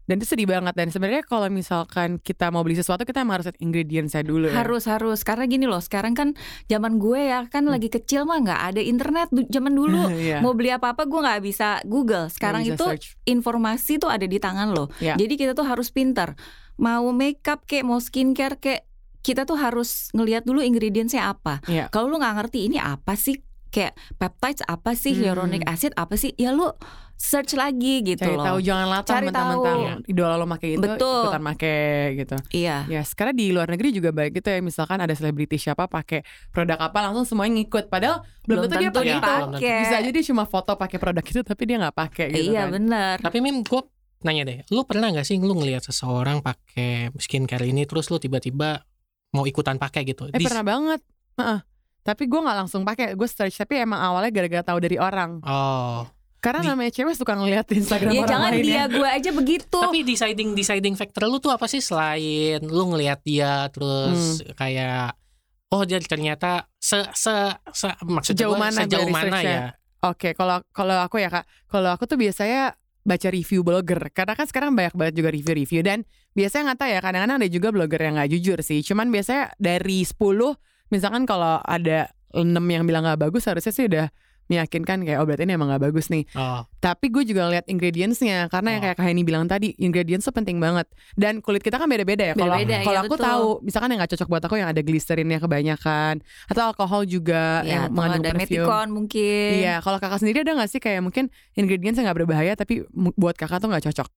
Iya. 0.09 0.17
Dan 0.17 0.17
itu 0.17 0.25
sedih 0.25 0.49
banget 0.49 0.73
dan 0.73 0.89
sebenarnya 0.89 1.21
kalau 1.21 1.45
misalkan 1.53 2.17
kita 2.17 2.49
mau 2.49 2.65
beli 2.65 2.73
sesuatu 2.73 3.05
kita 3.05 3.21
harus 3.21 3.45
lihat 3.45 3.61
ingredientsnya 3.61 4.25
dulu 4.25 4.49
ya. 4.49 4.65
Harus 4.65 4.89
harus 4.89 5.21
karena 5.21 5.45
gini 5.45 5.69
loh, 5.69 5.77
sekarang 5.77 6.17
kan 6.17 6.33
zaman 6.65 6.97
gue 6.97 7.29
ya 7.29 7.45
kan 7.45 7.69
lagi 7.69 7.93
kecil 7.93 8.25
mah 8.25 8.41
nggak 8.41 8.61
ada 8.73 8.81
internet 8.81 9.29
zaman 9.53 9.77
dulu. 9.77 10.01
Iya. 10.19 10.41
Mau 10.41 10.57
beli 10.57 10.73
apa-apa 10.73 11.05
gue 11.05 11.21
nggak 11.21 11.41
bisa 11.45 11.79
Google. 11.85 12.27
Sekarang 12.33 12.65
bisa 12.65 12.75
itu 12.75 12.85
search. 12.89 13.05
informasi 13.29 14.01
tuh 14.01 14.09
ada 14.09 14.25
di 14.25 14.41
tangan 14.41 14.73
lo. 14.73 14.89
Ya. 14.97 15.13
Jadi 15.15 15.37
kita 15.37 15.53
tuh 15.53 15.63
harus 15.63 15.93
pintar. 15.93 16.33
Mau 16.75 17.13
makeup 17.13 17.63
kayak 17.69 17.85
mau 17.85 18.01
skincare 18.01 18.57
kayak 18.57 18.89
kita 19.19 19.43
tuh 19.43 19.59
harus 19.59 20.09
ngelihat 20.15 20.47
dulu 20.47 20.63
ingredientsnya 20.63 21.29
apa. 21.29 21.61
Iya. 21.69 21.91
Kalau 21.93 22.09
lu 22.09 22.17
nggak 22.17 22.35
ngerti 22.41 22.67
ini 22.71 22.81
apa 22.81 23.13
sih 23.15 23.39
kayak 23.69 23.93
peptides 24.15 24.61
apa 24.63 24.91
sih, 24.93 25.11
Hmm. 25.11 25.21
hyaluronic 25.23 25.63
acid 25.63 25.93
apa 25.93 26.13
sih, 26.13 26.33
ya 26.33 26.49
lu 26.49 26.69
search 27.15 27.51
lagi 27.53 27.99
gitu 28.01 28.23
Cari 28.23 28.31
loh. 28.31 28.45
tahu 28.45 28.59
jangan 28.61 28.87
latah 28.87 29.11
Cari 29.13 29.27
mentang-mentang 29.27 29.79
tahu. 29.99 30.07
idola 30.07 30.33
lo 30.33 30.47
pakai 30.47 30.69
itu 30.71 30.79
Betul. 30.81 31.19
ikutan 31.21 31.43
pakai 31.45 31.83
gitu. 32.15 32.35
Iya. 32.55 32.77
Ya, 32.87 33.01
sekarang 33.03 33.35
di 33.35 33.51
luar 33.51 33.67
negeri 33.67 33.91
juga 33.91 34.09
baik 34.09 34.31
gitu 34.33 34.47
ya. 34.47 34.59
Misalkan 34.59 34.97
ada 34.97 35.11
selebriti 35.11 35.55
siapa 35.55 35.85
pakai 35.85 36.23
produk 36.49 36.79
apa 36.79 36.97
langsung 37.01 37.27
semuanya 37.27 37.59
ngikut. 37.59 37.87
Padahal 37.87 38.23
belum, 38.41 38.65
tentu 38.65 39.03
dia 39.03 39.19
pakai 39.19 39.59
ya. 39.59 39.79
Bisa 39.83 39.95
aja 39.99 40.09
dia 40.09 40.23
cuma 40.23 40.43
foto 40.43 40.71
pakai 40.73 40.95
produk 40.95 41.19
itu 41.21 41.41
tapi 41.41 41.61
dia 41.65 41.75
nggak 41.77 41.97
pakai 41.97 42.25
gitu 42.31 42.49
iya 42.49 42.65
kan. 42.65 42.79
bener. 42.79 43.15
Tapi 43.19 43.37
Mim, 43.39 43.61
gue 43.61 43.81
nanya 44.19 44.43
deh, 44.45 44.57
lu 44.69 44.83
pernah 44.83 45.11
nggak 45.11 45.23
sih 45.23 45.35
lu 45.37 45.53
ngelihat 45.53 45.79
seseorang 45.81 46.39
pakai 46.39 47.11
skincare 47.15 47.63
ini 47.63 47.83
terus 47.83 48.07
lu 48.07 48.15
tiba-tiba 48.15 48.79
mau 49.29 49.43
ikutan 49.43 49.75
pakai 49.75 50.03
gitu? 50.03 50.27
Eh 50.27 50.35
Di- 50.35 50.47
pernah 50.47 50.63
banget. 50.63 51.03
Heeh. 51.35 51.59
Tapi 52.09 52.25
gue 52.25 52.39
nggak 52.39 52.57
langsung 52.57 52.81
pakai, 52.81 53.13
gue 53.13 53.27
search. 53.27 53.53
Tapi 53.55 53.79
emang 53.79 53.99
awalnya 53.99 54.33
gara-gara 54.33 54.65
tahu 54.65 54.79
dari 54.79 54.97
orang. 54.97 55.37
Oh, 55.41 56.09
Karena 56.39 56.59
Di- 56.61 56.67
namanya 56.67 56.91
cewek 56.91 57.13
suka 57.13 57.35
ngeliat 57.35 57.67
Instagram 57.69 58.09
Ya 58.09 58.19
orang 58.19 58.31
jangan 58.31 58.49
lain 58.49 58.63
dia 58.63 58.73
ya. 58.73 58.83
gue 58.87 59.09
aja 59.11 59.29
begitu. 59.29 59.77
tapi 59.77 59.99
deciding 60.01 60.49
deciding 60.51 60.95
factor 60.95 61.27
lu 61.27 61.37
tuh 61.37 61.51
apa 61.51 61.67
sih 61.67 61.79
selain 61.79 62.63
lu 62.63 62.83
ngelihat 62.89 63.19
dia 63.21 63.67
terus 63.67 64.39
Hmm. 64.39 64.55
kayak 64.55 65.19
oh 65.67 65.83
dia 65.83 65.99
ternyata 65.99 66.63
se 66.73 66.95
se, 67.11 67.35
se 67.69 67.91
maksudnya 68.01 68.39
Sejauh 68.39 68.55
gua 68.55 68.63
mana 68.63 68.79
sejauh 68.81 69.09
mana 69.09 69.37
ya? 69.39 69.61
Oke, 70.01 70.31
kalau 70.31 70.63
kalau 70.69 70.95
aku 70.97 71.19
ya 71.19 71.27
kak, 71.27 71.43
kalau 71.67 71.91
aku 71.91 72.07
tuh 72.07 72.15
biasanya 72.15 72.71
baca 73.03 73.27
review 73.27 73.59
blogger 73.59 73.99
karena 74.09 74.31
kan 74.31 74.45
sekarang 74.45 74.71
banyak 74.71 74.93
banget 74.93 75.13
juga 75.17 75.29
review-review 75.29 75.81
dan 75.81 76.07
biasanya 76.31 76.71
nggak 76.71 76.79
tahu 76.79 76.89
ya 76.89 76.99
kadang-kadang 77.01 77.37
ada 77.37 77.49
juga 77.49 77.67
blogger 77.69 77.99
yang 78.01 78.15
nggak 78.15 78.31
jujur 78.31 78.59
sih 78.61 78.79
cuman 78.79 79.07
biasanya 79.09 79.51
dari 79.57 80.07
10 80.07 80.15
misalkan 80.89 81.23
kalau 81.23 81.61
ada 81.61 82.09
6 82.29 82.45
yang 82.61 82.85
bilang 82.85 83.01
nggak 83.01 83.25
bagus 83.25 83.49
harusnya 83.49 83.73
sih 83.73 83.89
udah 83.89 84.09
meyakinkan 84.49 85.05
kayak 85.05 85.21
oh 85.21 85.29
berarti 85.29 85.45
ini 85.45 85.53
emang 85.53 85.69
nggak 85.69 85.93
bagus 85.93 86.09
nih 86.09 86.25
Oh, 86.33 86.65
tapi 86.81 87.13
gue 87.13 87.21
juga 87.21 87.45
lihat 87.53 87.69
ingredientsnya 87.69 88.49
karena 88.49 88.73
yang 88.73 88.81
Oh. 88.81 88.85
kayak 88.89 88.97
Kak 88.97 89.05
Heni 89.05 89.21
bilang 89.21 89.45
tadi 89.45 89.77
ingredients 89.77 90.25
tuh 90.25 90.33
penting 90.33 90.57
banget 90.57 90.89
dan 91.13 91.37
kulit 91.37 91.61
kita 91.61 91.77
kan 91.77 91.85
beda-beda 91.85 92.33
ya 92.33 92.33
kalau 92.33 92.57
iya, 92.57 92.81
aku 93.05 93.13
betul. 93.13 93.25
tahu 93.29 93.45
misalkan 93.61 93.93
yang 93.93 94.01
nggak 94.01 94.17
cocok 94.17 94.25
buat 94.25 94.43
aku 94.49 94.57
yang 94.57 94.69
ada 94.73 94.81
glycerinnya 94.81 95.37
kebanyakan 95.37 96.25
atau 96.49 96.61
alkohol 96.65 97.05
juga 97.05 97.61
ya, 97.61 97.85
yang 97.85 97.93
mengandung 97.93 98.25
ada 98.25 98.31
perfume 98.33 98.41
metikon 98.49 98.87
mungkin. 98.89 99.49
Iya, 99.53 99.75
kalau 99.85 99.97
kakak 100.01 100.17
sendiri 100.17 100.41
ada 100.41 100.57
gak 100.57 100.71
sih 100.73 100.81
kayak 100.81 101.01
mungkin 101.05 101.29
ingredients 101.53 102.01
yang 102.01 102.09
gak 102.09 102.17
berbahaya 102.17 102.57
tapi 102.57 102.89
buat 103.21 103.37
kakak 103.37 103.61
tuh 103.61 103.69
gak 103.69 103.85
cocok? 103.85 104.09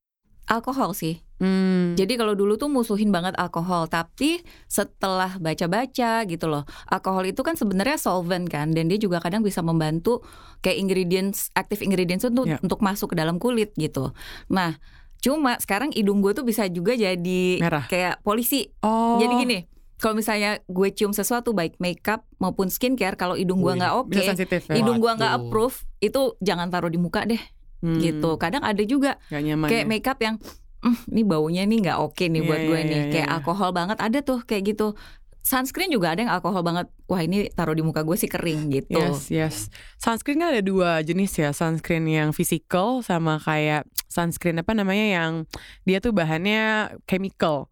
Alkohol 0.51 0.91
sih. 0.93 1.23
Hmm. 1.43 1.99
Jadi 1.99 2.15
kalau 2.15 2.39
dulu 2.39 2.55
tuh 2.55 2.71
musuhin 2.71 3.11
banget 3.11 3.35
alkohol, 3.35 3.91
tapi 3.91 4.47
setelah 4.71 5.43
baca-baca 5.43 6.23
gitu 6.23 6.47
loh, 6.47 6.63
alkohol 6.87 7.27
itu 7.27 7.43
kan 7.43 7.59
sebenarnya 7.59 7.99
solvent 7.99 8.47
kan, 8.47 8.71
dan 8.71 8.87
dia 8.87 8.95
juga 8.95 9.19
kadang 9.19 9.43
bisa 9.43 9.59
membantu 9.59 10.23
kayak 10.63 10.79
ingredients, 10.79 11.51
active 11.59 11.83
ingredients 11.83 12.23
untuk 12.23 12.47
Ya. 12.47 12.63
untuk 12.63 12.79
masuk 12.79 13.11
ke 13.11 13.17
dalam 13.19 13.43
kulit 13.43 13.75
gitu. 13.75 14.15
Nah, 14.47 14.79
cuma 15.19 15.59
sekarang 15.59 15.91
hidung 15.91 16.23
gue 16.23 16.31
tuh 16.31 16.47
bisa 16.47 16.67
juga 16.71 16.95
jadi 16.95 17.43
merah. 17.59 17.91
kayak 17.91 18.23
polisi. 18.23 18.71
Oh. 18.83 19.19
Jadi 19.19 19.35
gini, 19.43 19.59
kalau 19.99 20.15
misalnya 20.15 20.63
gue 20.67 20.89
cium 20.95 21.11
sesuatu 21.11 21.55
baik 21.55 21.79
makeup 21.79 22.23
maupun 22.39 22.71
skincare, 22.71 23.19
kalau 23.19 23.35
hidung 23.35 23.63
gue 23.63 23.75
nggak 23.75 23.95
oke, 23.99 24.15
ya. 24.15 24.35
hidung 24.75 24.99
gue 24.99 25.11
nggak 25.11 25.33
approve, 25.43 25.75
itu 25.99 26.39
jangan 26.39 26.71
taruh 26.71 26.91
di 26.91 27.03
muka 27.03 27.27
deh 27.27 27.39
Hmm, 27.83 27.99
gitu. 27.99 28.39
Kadang 28.39 28.63
ada 28.63 28.83
juga 28.83 29.19
Gak 29.27 29.43
nyaman. 29.43 29.67
kayak 29.67 29.85
ya. 29.85 29.91
makeup 29.91 30.19
yang 30.19 30.37
"Hmm, 30.79 30.99
ini 31.11 31.23
baunya 31.23 31.63
nih 31.63 31.79
nggak 31.81 31.99
oke 32.01 32.25
nih 32.25 32.41
Iya, 32.41 32.47
buat 32.47 32.61
gue 32.61 32.75
iya, 32.77 32.87
nih 32.87 33.01
iya, 33.01 33.11
kayak 33.11 33.27
iya. 33.27 33.35
alkohol 33.37 33.71
banget 33.71 33.99
ada 33.99 34.19
tuh 34.19 34.39
kayak 34.41 34.63
gitu 34.69 34.95
sunscreen 35.41 35.91
juga 35.91 36.11
ada 36.11 36.23
yang 36.23 36.31
alkohol 36.31 36.63
banget 36.63 36.87
wah 37.05 37.19
ini 37.19 37.47
taruh 37.49 37.71
di 37.71 37.83
muka 37.83 38.03
gue 38.03 38.15
sih 38.15 38.27
kering 38.27 38.71
gitu 38.73 38.95
Yes, 38.95 39.27
yes. 39.27 39.57
Sunscreen 39.97 40.39
kan 40.39 40.51
ada 40.51 40.59
dua 40.61 40.99
jenis 41.01 41.35
ya, 41.37 41.51
sunscreen 41.51 42.07
yang 42.07 42.31
physical 42.31 42.99
sama 43.01 43.39
kayak 43.39 43.83
sunscreen 44.07 44.59
apa 44.59 44.71
namanya 44.73 45.07
yang 45.13 45.33
dia 45.83 45.99
tuh 45.99 46.11
bahannya 46.11 46.63
chemical. 47.05 47.67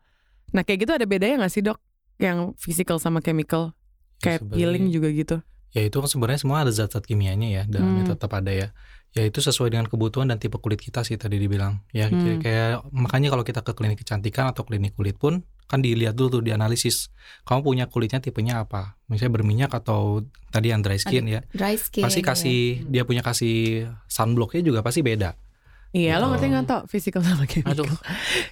Nah 0.51 0.63
kayak 0.63 0.79
gitu 0.81 0.93
ada 0.93 1.03
bedanya 1.05 1.39
gak 1.41 1.53
sih 1.53 1.63
dok? 1.63 1.79
Yang 2.17 2.59
physical 2.59 2.99
sama 2.99 3.19
chemical? 3.19 3.75
Ya, 4.21 4.35
Kayak 4.37 4.51
peeling 4.51 4.91
juga 4.91 5.09
gitu. 5.09 5.37
Ya 5.71 5.83
itu 5.85 5.97
kan 5.97 6.07
sebenarnya 6.07 6.41
semua 6.41 6.63
ada 6.63 6.71
zat-zat 6.71 7.03
kimianya 7.03 7.47
ya, 7.49 7.63
dalamnya 7.65 8.03
Hmm. 8.05 8.13
tetap 8.13 8.31
ada 8.33 8.51
ya. 8.51 8.69
Ya 9.11 9.27
itu 9.27 9.43
sesuai 9.43 9.75
dengan 9.75 9.91
kebutuhan 9.91 10.31
dan 10.31 10.39
tipe 10.39 10.55
kulit 10.63 10.79
kita 10.79 11.03
sih 11.03 11.19
tadi 11.19 11.43
dibilang. 11.43 11.83
Ya 11.91 12.07
Hmm. 12.07 12.23
jadi 12.23 12.37
kayak 12.39 12.71
makanya 12.95 13.29
kalau 13.35 13.43
kita 13.43 13.61
ke 13.67 13.75
klinik 13.75 13.99
kecantikan 13.99 14.47
atau 14.47 14.63
klinik 14.63 14.95
kulit 14.95 15.19
pun 15.19 15.43
kan 15.67 15.83
dilihat 15.83 16.15
dulu 16.15 16.39
tuh 16.39 16.43
dianalisis. 16.47 17.11
Kamu 17.47 17.63
punya 17.63 17.87
kulitnya 17.87 18.23
tipenya 18.23 18.63
apa? 18.67 18.99
Misalnya 19.11 19.39
berminyak 19.39 19.71
atau 19.71 20.23
tadi 20.51 20.71
yang 20.71 20.83
dry 20.83 20.99
skin 20.99 21.27
ya. 21.27 21.41
dry 21.55 21.75
skin 21.79 22.03
Pasti 22.07 22.23
kasih 22.23 22.61
dia 22.87 23.03
punya 23.03 23.23
kasih 23.23 23.87
sunblocknya 24.07 24.63
juga 24.63 24.83
pasti 24.83 25.03
beda. 25.03 25.35
Iya, 25.91 26.17
lo 26.17 26.25
Gitu. 26.25 26.31
ngerti 26.31 26.47
nggak 26.49 26.65
tau 26.65 26.81
physical 26.87 27.19
sama 27.21 27.45
chemical? 27.45 27.83
aduh. 27.83 27.91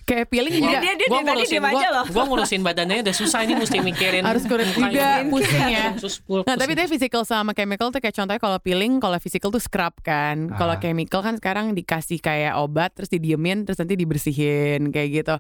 Kayak 0.03 0.27
peeling 0.27 0.53
Iya, 0.53 0.61
juga 0.61 0.79
dia 0.81 0.93
dia 0.93 1.07
Gua 1.07 1.19
tadi 1.19 1.29
ngurusin 1.31 1.61
aja 1.61 1.71
gua, 1.71 1.87
loh 1.93 2.05
gua 2.09 2.25
ngurusin 2.27 2.61
badannya 2.61 2.97
udah 3.01 3.15
susah 3.15 3.41
ini 3.41 3.55
mesti 3.55 3.79
mikirin 3.79 4.23
harus 4.23 4.43
mukanya. 4.43 4.91
juga, 4.91 5.09
pusing 5.25 5.67
ya. 5.69 5.87
Pul- 6.25 6.43
Nah 6.43 6.57
tapi 6.57 6.73
dia 6.75 6.87
physical 6.87 7.23
sama 7.23 7.53
chemical 7.53 7.89
tuh 7.89 8.01
kayak 8.01 8.11
contohnya 8.13 8.39
kalau 8.39 8.59
peeling, 8.59 8.99
kalau 8.99 9.15
physical 9.17 9.49
tuh 9.49 9.61
scrub 9.61 9.95
kan. 10.01 10.51
Kalau 10.51 10.75
Ah. 10.75 10.81
chemical 10.81 11.21
kan 11.21 11.35
sekarang 11.35 11.73
dikasih 11.73 12.19
kayak 12.19 12.59
obat 12.59 12.91
terus 12.93 13.07
didiemin 13.07 13.63
terus 13.63 13.79
nanti 13.79 13.95
dibersihin 13.95 14.91
kayak 14.91 15.09
gitu. 15.17 15.35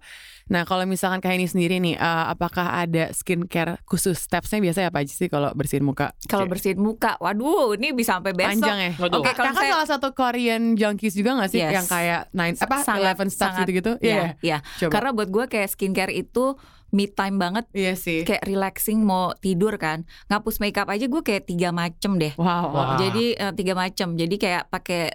Nah 0.48 0.64
kalau 0.64 0.84
misalkan 0.84 1.18
kayak 1.18 1.36
ini 1.36 1.46
sendiri 1.46 1.76
nih, 1.78 1.94
eh, 1.94 2.24
apakah 2.26 2.78
ada 2.78 3.12
skincare 3.12 3.80
khusus 3.84 4.16
stepsnya 4.18 4.58
biasanya 4.58 4.88
apa 4.88 5.00
aja 5.00 5.12
sih 5.12 5.26
kalau 5.26 5.52
bersihin 5.52 5.82
muka? 5.82 6.12
kalau 6.24 6.44
bersihin 6.44 6.76
muka 6.78 7.16
waduh 7.18 7.72
ini 7.72 7.92
bisa 7.92 8.16
sampai 8.16 8.32
besok 8.32 8.64
Panjang 8.64 8.78
ya. 8.78 8.90
Oke, 8.94 9.06
Kalau 9.06 9.22
kakak 9.22 9.54
saya- 9.54 9.72
salah 9.74 9.88
satu 9.88 10.08
Korean 10.10 10.72
junkies 10.72 11.12
juga 11.12 11.36
gak 11.36 11.50
sih 11.50 11.60
Yes. 11.60 11.72
yang 11.72 11.86
kayak 11.86 12.20
nine 12.32 12.56
apa 12.56 12.76
Sangat- 12.80 13.00
eleven 13.02 13.28
steps 13.28 13.44
sangat- 13.54 13.60
gitu-gitu? 13.62 13.92
Iya, 14.00 14.36
Iya. 14.40 14.58
iya. 14.74 14.88
Karena 14.88 15.12
buat 15.12 15.28
gue 15.28 15.44
kayak 15.46 15.68
skincare 15.68 16.10
itu 16.10 16.56
me 16.88 17.04
time 17.06 17.36
banget 17.36 17.68
iya 17.70 17.92
sih. 17.92 18.24
kayak 18.24 18.40
relaxing 18.42 19.04
mau 19.04 19.36
tidur 19.36 19.76
kan 19.76 20.08
ngapus 20.26 20.56
makeup 20.56 20.88
aja 20.88 21.04
gue 21.04 21.20
kayak 21.20 21.44
tiga 21.44 21.68
macem 21.68 22.16
deh 22.16 22.32
Wow. 22.34 22.72
Wah. 22.72 22.96
jadi 22.96 23.36
eh, 23.36 23.52
tiga 23.52 23.76
macem 23.76 24.16
jadi 24.16 24.34
kayak 24.34 24.62
pakai 24.68 25.12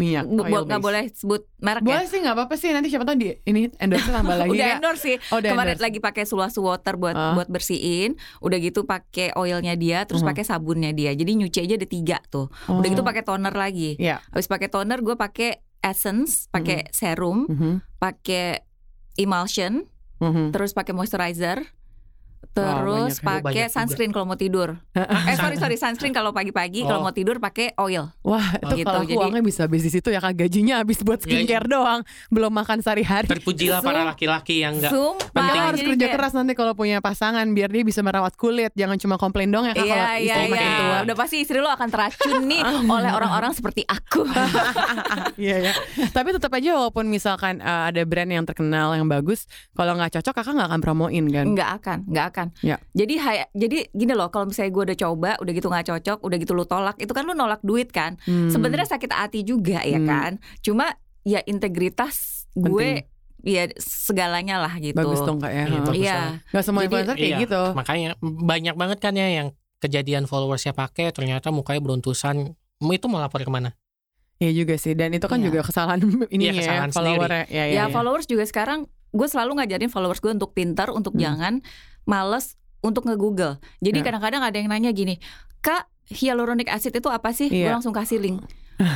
Minyak. 0.00 0.24
bu- 0.24 0.40
oil 0.42 0.64
nggak 0.64 0.80
boleh 0.80 1.04
sebut 1.10 1.44
merek 1.58 1.82
Boleh 1.82 2.00
ya 2.00 2.08
sih 2.08 2.18
nggak 2.18 2.32
apa-apa 2.32 2.54
sih 2.54 2.70
nanti 2.70 2.88
siapa 2.88 3.04
tahu 3.04 3.16
di 3.16 3.36
ini 3.42 3.68
endorse 3.76 4.08
tambah 4.08 4.32
lagi 4.34 4.50
udah 4.54 4.64
ya. 4.64 4.74
endorse 4.74 5.02
sih 5.02 5.16
Oh, 5.28 5.38
udah 5.38 5.50
kemarin 5.50 5.68
endorse. 5.70 5.84
lagi 5.84 5.98
pakai 6.00 6.24
Suluasu 6.24 6.60
water 6.60 6.96
buat 6.96 7.12
Ah. 7.12 7.32
buat 7.32 7.46
bersihin 7.46 8.16
udah 8.38 8.56
gitu 8.58 8.82
pakai 8.82 9.30
oilnya 9.34 9.74
dia 9.74 10.02
terus 10.02 10.20
Mhm. 10.20 10.28
pakai 10.30 10.42
sabunnya 10.42 10.90
dia 10.90 11.12
jadi 11.12 11.28
nyuci 11.30 11.58
aja 11.60 11.74
ada 11.74 11.84
tiga 11.86 12.16
tuh 12.26 12.48
udah 12.66 12.88
gitu 12.88 13.02
Oh. 13.02 13.06
pakai 13.06 13.22
toner 13.22 13.52
lagi 13.52 13.94
Iya. 13.94 14.24
habis 14.26 14.46
pakai 14.46 14.66
toner 14.66 14.98
gue 14.98 15.14
pakai 15.14 15.50
essence 15.78 16.48
pakai 16.48 16.88
serum 16.90 17.44
Mhm. 17.46 17.72
pakai 17.96 18.64
emulsion 19.14 19.84
Mhm. 20.18 20.50
terus 20.50 20.70
pakai 20.70 20.92
moisturizer 20.92 21.64
terus. 22.50 23.20
Banyak 23.20 23.42
pakai 23.42 23.64
juga. 23.64 23.72
sunscreen 23.72 24.10
kalau 24.10 24.24
mau 24.24 24.34
tidur 24.34 24.74
eh 25.28 25.34
sorry 25.34 25.54
sorry 25.54 25.76
sunscreen 25.76 26.10
kalau 26.10 26.30
pagi-pagi 26.30 26.82
kalau 26.82 26.98
Oh. 26.98 27.04
mau 27.04 27.12
tidur 27.12 27.36
pakai 27.36 27.72
oil 27.76 28.10
Wah 28.20 28.42
itu 28.54 28.74
Gitu, 28.76 28.84
kalau 28.84 29.02
jadi- 29.02 29.16
uangnya 29.16 29.40
bisa 29.40 29.60
habis 29.64 29.80
di 29.80 29.90
situ 29.90 30.08
ya 30.08 30.18
kak 30.18 30.34
gajinya 30.36 30.78
habis 30.78 31.00
buat 31.00 31.16
Iya, 31.18 31.26
skincare 31.38 31.66
doang 31.66 32.00
belum 32.28 32.52
makan 32.52 32.80
sehari-hari 32.80 33.24
Terpujilah 33.26 33.78
para 33.78 34.02
laki-laki 34.04 34.60
yang 34.60 34.74
enggak 34.74 34.90
Sumpah 34.90 35.30
Makanya 35.32 35.62
harus 35.64 35.80
kerja 35.80 35.96
kayak- 36.02 36.14
keras 36.16 36.32
nanti 36.32 36.52
kalau 36.52 36.72
punya 36.72 36.98
pasangan 36.98 37.46
biar 37.48 37.68
dia 37.68 37.80
bisa 37.82 38.00
merawat 38.00 38.34
kulit 38.34 38.72
jangan 38.74 38.96
cuma 38.96 39.16
komplain 39.16 39.48
dong 39.48 39.64
ya 39.64 39.72
kak 39.72 39.80
Iya 39.80 39.94
kalau 39.94 40.08
iya 40.10 40.18
istri 40.34 40.44
makin 40.48 40.66
iya 40.66 40.78
tua 40.80 40.96
Udah 41.02 41.16
pasti 41.16 41.36
istri 41.38 41.58
lo 41.58 41.68
akan 41.68 41.88
teracun 41.88 42.40
nih 42.42 42.62
oleh 42.96 43.10
orang-orang 43.10 43.52
seperti 43.52 43.84
aku 43.84 44.26
Iya 45.38 45.56
ya. 45.62 45.72
Tapi 46.10 46.28
tetap 46.30 46.50
aja 46.50 46.70
walaupun 46.74 47.06
misalkan 47.06 47.60
uh, 47.60 47.88
ada 47.88 48.02
brand 48.02 48.28
yang 48.28 48.44
terkenal 48.44 48.92
yang 48.92 49.06
bagus, 49.06 49.44
kalau 49.72 49.94
nggak 49.94 50.12
cocok 50.12 50.34
kakak 50.34 50.52
nggak 50.54 50.68
akan 50.68 50.80
promoin 50.80 51.24
kan? 51.26 51.46
Nggak 51.48 51.70
akan 51.76 51.98
Nggak 52.06 52.26
akan 52.30 52.46
Ya. 52.60 52.78
Jadi 52.92 53.14
hay- 53.16 53.50
jadi 53.52 53.86
gini 53.88 54.12
loh 54.12 54.28
Kalau 54.28 54.46
misalnya 54.46 54.70
gue 54.70 54.84
udah 54.86 54.98
coba 55.00 55.30
Udah 55.36 55.52
gitu 55.52 55.66
nggak 55.66 55.86
cocok 55.86 56.18
Udah 56.20 56.36
gitu 56.36 56.52
lu 56.52 56.64
tolak 56.64 56.96
Itu 56.96 57.10
kan 57.10 57.22
lu 57.22 57.32
nolak 57.32 57.60
duit 57.60 57.90
kan 57.90 58.14
Hmm. 58.22 58.48
Sebenarnya 58.48 58.88
sakit 58.88 59.10
hati 59.10 59.40
juga 59.42 59.82
ya 59.82 59.96
Hmm. 59.96 60.06
kan 60.06 60.30
Cuma 60.60 60.94
ya 61.22 61.42
integritas 61.44 62.16
gue 62.52 63.04
Ya 63.40 63.64
segalanya 63.74 64.58
lah 64.58 64.76
gitu 64.76 64.92
bagus 64.92 65.20
dong 65.20 65.38
kak 65.38 65.48
ya. 65.48 65.64
Iya, 65.64 65.80
bagus 65.80 65.96
Iya 65.96 66.18
Nggak 66.46 66.60
semua 66.62 66.78
Jadi- 66.78 66.86
influencer 66.86 67.14
kayak 67.14 67.24
Iya, 67.26 67.38
gitu. 67.40 67.62
Makanya 67.72 68.10
banyak 68.20 68.74
banget 68.74 68.98
kan 68.98 69.14
ya 69.14 69.28
yang 69.30 69.48
kejadian 69.78 70.24
followersnya 70.24 70.72
pakai 70.72 71.08
ternyata 71.08 71.48
mukanya 71.48 71.80
beruntusan. 71.80 72.52
Mau 72.78 72.92
itu 72.92 73.06
mau 73.06 73.16
lapor 73.16 73.40
ke 73.40 73.48
mana? 73.48 73.72
Iya 74.36 74.52
juga 74.54 74.76
sih. 74.76 74.92
Dan 74.92 75.12
itu 75.12 75.24
kan 75.24 75.36
Iya. 75.36 75.46
juga 75.46 75.60
kesalahan 75.62 76.00
ini 76.30 76.42
Iya, 76.42 76.52
kesalahan 76.54 76.88
ya 76.88 76.94
followernya. 76.94 77.44
Ya, 77.46 77.64
ya, 77.64 77.64
Ya 77.66 77.76
ya. 77.78 77.84
followers 77.88 78.24
juga 78.24 78.44
sekarang 78.44 78.84
gue 79.10 79.24
selalu 79.26 79.50
ngajarin 79.56 79.88
followers 79.88 80.16
gue 80.18 80.30
untuk 80.30 80.52
pintar, 80.52 80.88
untuk 80.88 81.12
Hmm. 81.12 81.22
jangan 81.22 81.52
males 82.04 82.54
untuk 82.80 83.04
nge-google. 83.04 83.60
Jadi 83.78 83.98
Ya. 83.98 84.04
kadang-kadang 84.04 84.42
ada 84.42 84.56
yang 84.56 84.68
nanya 84.68 84.90
gini, 84.90 85.20
Kak, 85.60 85.84
hyaluronic 86.06 86.66
acid 86.66 86.92
itu 86.92 87.06
apa 87.06 87.30
sih? 87.30 87.46
Gue 87.46 87.64
Iya. 87.64 87.72
langsung 87.72 87.92
kasih 87.92 88.16
link. 88.16 88.40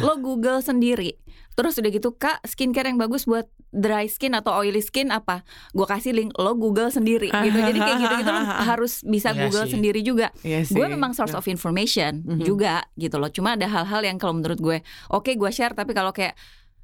Lo 0.01 0.17
Google 0.17 0.59
sendiri. 0.59 1.21
Terus 1.53 1.77
udah 1.77 1.87
gitu, 1.87 2.11
Kak, 2.11 2.41
skincare 2.43 2.89
yang 2.89 2.97
bagus 2.97 3.29
buat 3.29 3.45
dry 3.71 4.09
skin 4.09 4.33
atau 4.33 4.57
oily 4.57 4.81
skin 4.81 5.13
apa? 5.13 5.45
Gue 5.71 5.85
kasih 5.85 6.11
link, 6.11 6.33
lo 6.35 6.57
Google 6.57 6.89
sendiri 6.89 7.29
gitu. 7.29 7.59
Jadi 7.61 7.79
kayak 7.79 7.99
gitu-gitu 8.01 8.31
lo 8.31 8.43
harus 8.73 9.05
bisa 9.05 9.31
Iya 9.31 9.45
Google 9.45 9.67
sih. 9.69 9.73
sendiri 9.77 10.01
juga. 10.01 10.33
Sih. 10.41 10.73
Gue 10.73 10.89
memang 10.89 11.13
source 11.13 11.37
of 11.37 11.45
information 11.45 12.25
Mhm. 12.25 12.43
juga 12.43 12.89
gitu 12.95 13.19
loh. 13.19 13.29
Cuma 13.29 13.55
ada 13.55 13.69
hal-hal 13.69 14.01
yang 14.03 14.17
kalau 14.17 14.33
menurut 14.33 14.57
gue, 14.57 14.81
oke 15.09 15.31
gue 15.31 15.51
share 15.53 15.77
tapi 15.77 15.93
kalau 15.93 16.11
kayak 16.11 16.33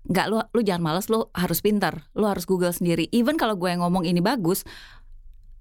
nggak 0.03 0.27
lu 0.27 0.41
lu 0.51 0.61
jangan 0.61 0.81
malas 0.83 1.09
lu 1.09 1.29
harus 1.31 1.61
pintar 1.61 2.09
lu 2.15 2.25
harus 2.25 2.49
google 2.49 2.73
sendiri 2.73 3.13
even 3.13 3.37
kalau 3.37 3.53
gue 3.53 3.69
yang 3.69 3.85
ngomong 3.85 4.01
ini 4.03 4.17
bagus 4.19 4.65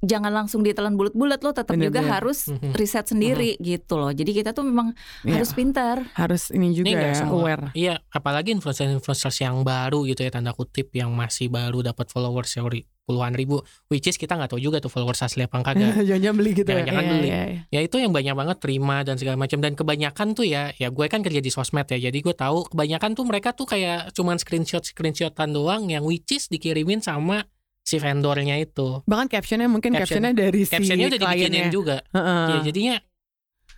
jangan 0.01 0.31
langsung 0.31 0.61
ditelan 0.61 0.93
bulat-bulat 0.93 1.39
lo 1.39 1.51
tetap 1.51 1.71
juga 1.71 1.99
Bener-bener. 1.99 2.13
harus 2.13 2.47
Mhm. 2.47 2.71
riset 2.71 3.05
sendiri 3.05 3.55
gitu 3.57 3.95
loh 3.95 4.09
jadi 4.09 4.31
kita 4.33 4.49
tuh 4.51 4.63
memang 4.63 4.95
Iya. 5.21 5.37
harus 5.37 5.51
pintar 5.51 6.07
harus 6.13 6.49
ini 6.49 6.71
juga 6.71 6.85
Ini 6.85 6.95
nggak 6.95 7.09
ya 7.09 7.17
semua. 7.17 7.35
aware. 7.35 7.63
Iya, 7.73 7.93
apalagi 8.09 8.49
influencer-influencer 8.51 9.31
yang 9.39 9.61
baru 9.61 10.05
gitu 10.05 10.21
ya 10.21 10.29
tanda 10.29 10.51
kutip 10.51 10.91
yang 10.91 11.11
masih 11.11 11.47
baru 11.47 11.83
dapat 11.83 12.07
followers 12.07 12.51
yang 12.53 12.67
ri- 12.67 12.87
puluhan 13.03 13.33
ribu, 13.33 13.57
which 13.89 14.05
is 14.05 14.15
kita 14.15 14.37
nggak 14.37 14.53
tahu 14.53 14.61
juga 14.61 14.77
tuh 14.77 14.87
followers 14.87 15.17
asli 15.19 15.41
apa 15.41 15.57
kagak. 15.59 15.97
Jangan-jangan 16.05 16.35
beli 16.35 16.51
gitu 16.53 16.69
ya. 16.69 16.77
Iya, 16.79 16.93
beli. 16.93 17.27
iya, 17.27 17.41
iya. 17.49 17.61
ya 17.67 17.79
itu 17.81 17.97
yang 17.97 18.13
banyak 18.13 18.37
banget 18.37 18.57
terima 18.61 19.01
dan 19.01 19.17
segala 19.17 19.33
macam 19.35 19.57
dan 19.57 19.73
kebanyakan 19.73 20.27
tuh 20.31 20.45
ya, 20.45 20.69
ya 20.75 20.87
gue 20.87 21.05
kan 21.05 21.19
kerja 21.19 21.41
di 21.41 21.49
sosmed 21.49 21.89
ya, 21.89 21.97
jadi 21.99 22.13
gue 22.15 22.31
tahu 22.31 22.69
kebanyakan 22.69 23.17
tuh 23.17 23.25
mereka 23.25 23.49
tuh 23.51 23.65
kayak 23.65 24.13
cuman 24.13 24.37
screenshot 24.37 24.85
screenshotan 24.85 25.49
doang 25.49 25.89
yang 25.89 26.05
which 26.05 26.29
is 26.29 26.45
dikirimin 26.45 27.01
sama 27.01 27.49
si 27.81 27.97
vendornya 27.97 28.55
itu. 28.55 29.01
Bahkan 29.03 29.27
captionnya 29.27 29.65
mungkin 29.65 29.93
Caption- 29.93 30.21
captionnya 30.21 30.31
dari 30.31 30.61
si 30.63 30.71
Captionnya 30.71 31.07
udah 31.07 31.19
dibikinin 31.19 31.67
juga. 31.69 31.97
Heeh. 32.11 32.45
Ya 32.49 32.57
jadinya 32.63 32.95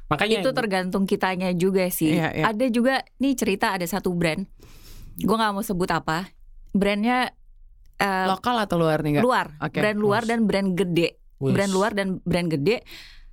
makanya 0.07 0.43
itu 0.43 0.51
tergantung 0.51 1.07
kitanya 1.07 1.55
juga 1.55 1.87
sih 1.87 2.19
Iya, 2.19 2.35
iya. 2.35 2.43
ada 2.51 2.65
juga 2.67 2.99
nih 3.15 3.31
cerita 3.31 3.71
ada 3.71 3.87
satu 3.87 4.11
brand 4.11 4.43
gue 5.15 5.35
nggak 5.39 5.55
mau 5.55 5.63
sebut 5.63 5.87
apa 5.87 6.27
brandnya 6.75 7.31
eh, 7.95 8.27
lokal 8.27 8.59
atau 8.59 8.75
luar 8.75 9.07
nih 9.07 9.19
kak? 9.19 9.23
luar 9.23 9.55
Oke. 9.63 9.79
brand 9.79 9.95
luar 9.95 10.27
dan 10.27 10.43
brand 10.43 10.75
gede 10.75 11.15
Wih, 11.39 11.55
brand 11.55 11.71
luar 11.71 11.95
dan 11.95 12.19
brand 12.21 12.51
gede. 12.51 12.83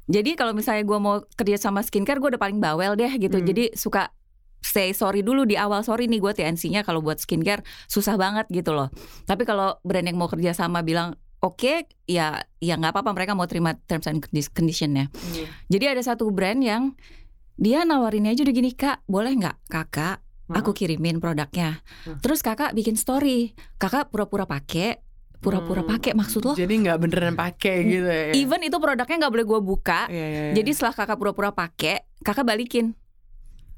Jadi 0.09 0.33
kalau 0.33 0.57
misalnya 0.57 0.81
gue 0.81 0.97
mau 0.97 1.21
kerja 1.37 1.61
sama 1.61 1.85
skincare, 1.85 2.17
gue 2.17 2.33
udah 2.33 2.41
paling 2.41 2.57
bawel 2.57 2.97
deh 2.97 3.13
gitu. 3.21 3.37
Hmm. 3.37 3.45
Jadi 3.45 3.77
suka 3.77 4.09
say 4.61 4.91
sorry 4.91 5.21
dulu 5.21 5.43
di 5.43 5.55
awal 5.55 5.81
sorry 5.81 6.07
nih 6.07 6.19
gue 6.19 6.33
TNC-nya 6.33 6.83
kalau 6.83 6.99
buat 6.99 7.17
skincare 7.17 7.63
susah 7.87 8.15
banget 8.15 8.47
gitu 8.49 8.71
loh. 8.71 8.91
Tapi 9.25 9.43
kalau 9.43 9.79
brand 9.81 10.05
yang 10.05 10.15
mau 10.15 10.27
kerja 10.27 10.51
sama 10.51 10.81
bilang 10.81 11.13
oke 11.39 11.75
ya 12.05 12.35
ya 12.59 12.75
nggak 12.75 12.91
apa-apa 12.91 13.15
mereka 13.15 13.33
mau 13.33 13.47
terima 13.47 13.79
terms 13.81 14.07
and 14.07 14.19
condi- 14.21 14.51
condition-nya. 14.51 15.07
Hmm. 15.09 15.47
Jadi 15.67 15.85
ada 15.89 16.03
satu 16.03 16.29
brand 16.29 16.59
yang 16.59 16.93
dia 17.55 17.83
nawarinnya 17.83 18.31
aja 18.31 18.43
udah 18.43 18.55
gini 18.55 18.71
kak 18.71 19.03
boleh 19.05 19.35
nggak 19.35 19.57
kakak 19.67 20.23
aku 20.49 20.73
kirimin 20.73 21.19
produknya. 21.19 21.79
Hmm. 22.03 22.19
Terus 22.19 22.41
kakak 22.41 22.73
bikin 22.73 22.97
story, 22.97 23.53
kakak 23.77 24.09
pura-pura 24.09 24.43
pakai, 24.45 24.97
pura-pura 25.39 25.85
Hmm. 25.85 25.93
pakai 25.93 26.17
maksud 26.17 26.41
lo? 26.43 26.53
Jadi 26.55 26.73
nggak 26.81 26.99
beneran 26.99 27.35
pakai 27.35 27.75
gitu 27.85 28.09
ya. 28.09 28.33
Even 28.33 28.63
itu 28.63 28.75
produknya 28.77 29.17
nggak 29.19 29.33
boleh 29.33 29.47
gue 29.47 29.61
buka. 29.61 30.01
Iya, 30.09 30.17
iya, 30.25 30.41
iya. 30.51 30.53
Jadi 30.57 30.71
setelah 30.73 30.95
kakak 30.97 31.17
pura-pura 31.17 31.51
pakai, 31.53 32.01
kakak 32.21 32.43
balikin. 32.43 32.97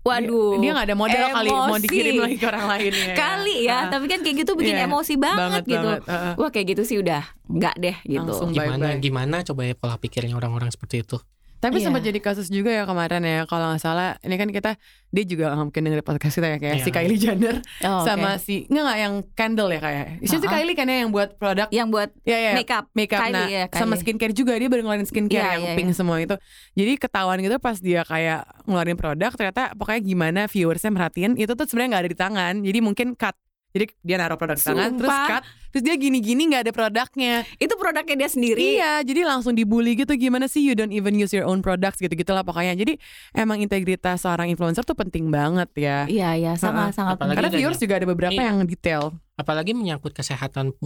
Waduh. 0.00 0.56
dia 0.56 0.70
nggak 0.72 0.86
ada 0.86 0.96
model 0.96 1.24
kali 1.28 1.50
mau 1.50 1.68
emosi. 1.68 1.82
dikirim 1.84 2.12
lagi 2.18 2.36
ke 2.36 2.46
orang 2.48 2.66
lain 2.66 2.92
ya. 2.92 3.14
Kali 3.14 3.56
ya, 3.62 3.76
Ah, 3.76 3.82
tapi 3.88 4.04
kan 4.08 4.18
kayak 4.20 4.36
gitu 4.38 4.52
bikin 4.56 4.74
Iya, 4.74 4.88
emosi 4.88 5.14
banget, 5.14 5.62
gitu. 5.64 5.76
banget. 5.78 6.02
Heeh. 6.08 6.32
Wah 6.34 6.48
kayak 6.48 6.66
gitu 6.72 6.82
sih 6.82 6.96
udah 6.98 7.22
nggak 7.46 7.74
deh 7.76 7.96
gitu. 8.02 8.24
Langsung. 8.24 8.48
gimana 8.50 8.80
bye-bye. 8.90 9.02
gimana 9.02 9.36
coba 9.42 9.60
ya 9.62 9.74
pola 9.74 9.96
pikirnya 9.96 10.34
orang-orang 10.34 10.72
seperti 10.72 11.04
itu. 11.04 11.20
Tapi 11.60 11.76
Iya. 11.76 11.84
sempat 11.86 12.00
jadi 12.00 12.18
kasus 12.18 12.48
juga 12.48 12.72
ya 12.72 12.82
kemarin 12.82 13.20
ya 13.20 13.44
kalau 13.44 13.68
nggak 13.68 13.78
salah 13.78 14.16
ini 14.20 14.34
kan 14.34 14.48
kita 14.48 14.80
dia 15.06 15.24
juga 15.24 15.52
nggak 15.52 15.66
mungkin 15.66 15.82
denger 15.84 16.00
podcast 16.00 16.34
kita 16.34 16.48
ya 16.48 16.58
kayak 16.58 16.76
Iya. 16.76 16.84
si 16.84 16.90
Kylie 16.90 17.18
Jenner 17.18 17.56
Oh, 17.82 18.00
oke. 18.00 18.06
sama 18.06 18.30
si 18.36 18.64
nggak 18.64 18.80
nggak 18.80 18.98
yang 18.98 19.14
candle 19.30 19.68
ya 19.68 19.78
kayak. 19.78 20.04
Itu 20.18 20.34
si 20.34 20.40
Ha-ha. 20.40 20.54
Kylie 20.56 20.72
kan 20.72 20.86
ya 20.86 20.96
yang 20.98 21.10
buat 21.10 21.36
produk 21.36 21.68
yang 21.68 21.88
buat 21.88 22.08
ya 22.22 22.38
ya 22.40 22.52
makeup. 22.54 22.88
makeup 22.92 23.20
Kylie, 23.20 23.34
nah 23.34 23.46
ya, 23.46 23.62
sama 23.70 23.92
Kylie. 23.92 24.00
skincare 24.00 24.32
juga 24.32 24.52
dia 24.54 24.66
baru 24.66 24.82
ngeluarin 24.82 25.04
skincare 25.04 25.36
Iya, 25.38 25.52
yang 25.52 25.62
iya, 25.62 25.74
pink 25.76 25.90
semua 25.92 26.16
itu. 26.18 26.36
Jadi 26.72 26.92
ketahuan 26.96 27.38
gitu 27.38 27.56
pas 27.56 27.76
dia 27.76 28.00
kayak 28.02 28.40
ngeluarin 28.64 28.96
produk 28.96 29.30
ternyata 29.30 29.62
pokoknya 29.74 30.00
gimana 30.00 30.40
viewersnya 30.46 30.88
merhatiin 30.88 31.36
itu 31.36 31.52
tuh 31.52 31.64
sebenarnya 31.64 31.88
nggak 31.90 32.02
ada 32.02 32.10
di 32.10 32.18
tangan. 32.18 32.54
Jadi 32.60 32.78
mungkin 32.80 33.08
cut. 33.14 33.36
Jadi 33.70 33.84
dia 34.00 34.16
naruh 34.16 34.34
produk 34.34 34.54
di 34.54 34.64
tangan 34.64 34.90
terus 34.94 35.18
cut 35.24 35.42
terus 35.70 35.82
dia 35.82 35.94
gini-gini 35.94 36.42
nggak 36.46 36.62
ada 36.64 36.72
produknya. 36.72 37.46
Itu 37.56 37.74
produknya 37.74 38.16
dia 38.16 38.26
sendiri. 38.26 38.58
Iya, 38.74 39.00
jadi 39.00 39.22
langsung 39.22 39.54
dibully 39.54 39.94
gitu 39.94 40.10
gimana 40.12 40.44
sih 40.44 40.60
you 40.60 40.74
don't 40.74 40.90
even 40.90 41.14
use 41.14 41.30
your 41.30 41.44
own 41.44 41.60
products 41.60 41.98
gitu-gitu 41.98 42.28
lah 42.28 42.42
pokoknya. 42.42 42.74
Jadi 42.74 42.98
emang 43.32 43.58
integritas 43.58 44.20
seorang 44.20 44.48
influencer 44.48 44.82
tuh 44.82 44.94
penting 44.94 45.28
banget 45.28 45.70
ya. 45.72 45.98
Iya, 46.04 46.30
iya, 46.34 46.52
sangat 46.54 46.90
Ha-ha. 46.90 46.96
sangat 46.96 47.14
Apalagi 47.16 47.36
Karena 47.36 47.50
viewers 47.52 47.78
juga 47.78 47.94
ada 47.94 48.06
beberapa 48.06 48.34
Iya. 48.34 48.46
yang 48.48 48.58
detail. 48.64 49.02
apalagi 49.34 49.72
menyangkut 49.72 50.12
kesehatan 50.12 50.76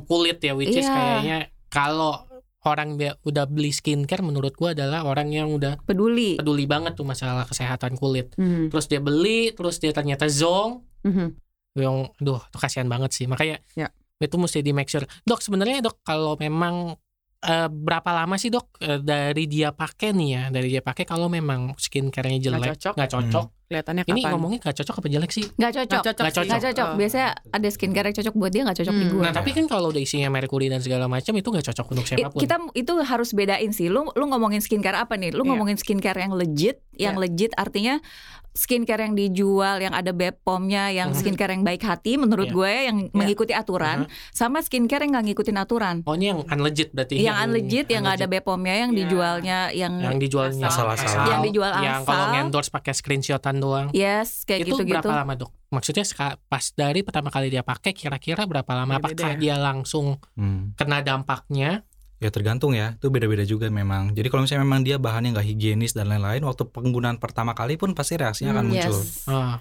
kulit 0.00 0.38
ya 0.38 0.54
which 0.54 0.72
is 0.72 0.82
Iya. 0.82 0.94
kayaknya 0.94 1.38
kalau 1.68 2.24
orang 2.62 2.94
dia 2.94 3.16
udah 3.22 3.44
beli 3.44 3.68
skincare 3.70 4.20
menurut 4.20 4.52
gua 4.52 4.70
adalah 4.70 5.02
orang 5.02 5.28
yang 5.28 5.48
udah 5.50 5.80
peduli. 5.82 6.36
peduli 6.36 6.64
banget 6.64 6.94
tuh 6.94 7.04
masalah 7.04 7.44
kesehatan 7.44 7.96
kulit 7.96 8.32
Mhm. 8.36 8.68
terus 8.68 8.86
dia 8.86 9.00
beli 9.00 9.50
terus 9.50 9.76
dia 9.76 9.90
ternyata 9.90 10.28
zong 10.28 10.80
Mhm. 11.02 11.36
Yang 11.78 12.10
duh 12.18 12.40
itu 12.40 12.58
kasihan 12.58 12.88
banget 12.90 13.10
sih 13.14 13.26
makanya 13.30 13.62
Ya. 13.78 13.88
itu 14.18 14.36
mesti 14.36 14.58
di 14.60 14.72
make 14.74 14.90
sure 14.90 15.06
dok 15.22 15.40
sebenarnya 15.40 15.80
dok 15.80 16.02
kalau 16.02 16.34
memang 16.36 16.98
eh, 17.40 17.68
berapa 17.70 18.10
lama 18.10 18.34
sih 18.36 18.50
dok 18.50 18.74
eh, 18.82 18.98
dari 18.98 19.46
dia 19.46 19.70
pakai 19.70 20.10
nih 20.12 20.28
ya 20.34 20.42
dari 20.50 20.68
dia 20.68 20.82
pakai 20.82 21.06
kalau 21.06 21.30
memang 21.30 21.72
skincare-nya 21.78 22.38
jelek 22.42 22.74
cocok. 22.74 22.94
nggak 22.98 23.10
cocok 23.10 23.46
kelihatannya 23.70 24.02
Ini 24.02 24.20
kapan. 24.20 24.30
ngomongnya 24.34 24.58
gak 24.60 24.76
cocok 24.82 24.94
apa 24.98 25.06
jelek 25.08 25.30
sih? 25.30 25.46
Nggak 25.54 25.72
cocok. 25.72 25.86
Nggak 25.86 26.02
cocok 26.02 26.18
Nggak 26.18 26.34
sih. 26.34 26.48
Nggak 26.50 26.62
cocok. 26.66 26.86
Oh. 26.90 26.96
Biasanya 26.98 27.28
ada 27.46 27.68
skincare 27.70 28.06
yang 28.10 28.16
cocok 28.18 28.34
buat 28.34 28.50
dia 28.50 28.62
nggak 28.66 28.78
cocok 28.82 28.94
di 28.96 29.04
Hmm. 29.06 29.12
gue. 29.14 29.22
Nah 29.22 29.32
tapi 29.32 29.50
kan 29.54 29.64
kalau 29.70 29.86
udah 29.88 30.02
isinya 30.02 30.28
merkuri 30.28 30.66
dan 30.66 30.82
segala 30.82 31.06
macam 31.06 31.32
itu 31.32 31.48
gak 31.48 31.64
cocok 31.64 31.86
untuk 31.88 32.04
I- 32.04 32.08
siapa 32.10 32.28
pun. 32.28 32.40
kita 32.42 32.54
itu 32.74 32.92
harus 33.00 33.30
bedain 33.30 33.70
sih. 33.70 33.86
Lu 33.86 34.10
lu 34.10 34.24
ngomongin 34.26 34.58
skincare 34.58 34.98
apa 34.98 35.14
nih? 35.14 35.30
Lu 35.30 35.46
Iya. 35.46 35.48
ngomongin 35.54 35.78
skincare 35.78 36.18
yang 36.18 36.34
legit, 36.34 36.82
yang 36.92 37.14
Iya. 37.14 37.22
legit 37.22 37.52
artinya 37.54 38.02
skincare 38.50 39.06
yang 39.06 39.14
dijual 39.14 39.78
yang 39.78 39.94
ada 39.94 40.10
BPOM-nya, 40.10 40.90
yang 40.90 41.14
Mhm. 41.14 41.16
skincare 41.16 41.54
yang 41.54 41.62
baik 41.62 41.86
hati 41.86 42.18
menurut 42.18 42.50
Iya. 42.50 42.56
gue 42.56 42.72
yang 42.82 42.96
mengikuti 43.12 43.54
aturan, 43.54 44.10
sama 44.34 44.58
skincare 44.58 45.06
yang 45.06 45.14
nggak 45.14 45.26
ngikutin 45.30 45.54
aturan. 45.56 45.96
Oh 46.02 46.18
ini 46.18 46.34
yang 46.34 46.42
unlegit 46.44 46.90
berarti. 46.90 47.22
Yang 47.22 47.36
unlegit 47.40 47.86
yang 47.86 48.02
nggak 48.02 48.16
ada 48.18 48.26
BPOM-nya 48.28 48.74
yang 48.76 48.90
Iya. 48.90 48.98
dijualnya 48.98 49.58
yang, 49.70 49.92
yang 50.02 50.18
dijualnya 50.18 50.66
Asal-asalan. 50.66 51.30
Yang 51.30 51.40
dijual 51.46 51.70
Yang 51.78 52.02
kalau 52.02 52.18
asal. 52.20 52.34
ngendorse 52.34 52.70
pakai 52.72 52.90
screenshotan 52.92 53.59
doang. 53.60 53.88
yes 53.92 54.42
kayak 54.42 54.64
itu 54.64 54.74
gitu-gitu. 54.74 54.96
berapa 54.98 55.22
lama 55.22 55.34
dok? 55.36 55.50
Maksudnya 55.70 56.02
pas 56.48 56.64
dari 56.72 57.00
pertama 57.00 57.28
kali 57.28 57.46
dia 57.46 57.62
pakai 57.62 57.92
kira-kira 57.92 58.42
berapa 58.42 58.72
lama? 58.74 58.96
Beda-beda 58.96 59.14
Apakah 59.14 59.30
ya? 59.30 59.38
dia 59.38 59.56
langsung 59.56 60.18
Hmm. 60.34 60.72
kena 60.74 60.98
dampaknya? 61.00 61.84
Ya 62.20 62.28
tergantung 62.28 62.76
ya, 62.76 63.00
itu 63.00 63.08
beda-beda 63.08 63.44
juga 63.44 63.72
memang. 63.72 64.12
Jadi 64.12 64.28
kalau 64.28 64.44
misalnya 64.44 64.60
memang 64.60 64.84
dia 64.84 65.00
bahannya 65.00 65.32
nggak 65.32 65.46
higienis 65.46 65.96
dan 65.96 66.04
lain-lain, 66.04 66.44
waktu 66.44 66.68
penggunaan 66.68 67.16
pertama 67.16 67.56
kali 67.56 67.80
pun 67.80 67.96
pasti 67.96 68.20
reaksinya 68.20 68.52
akan 68.52 68.64
Hmm, 68.68 68.72
muncul. 68.76 68.98
yes. 69.00 69.24
Ah, 69.24 69.56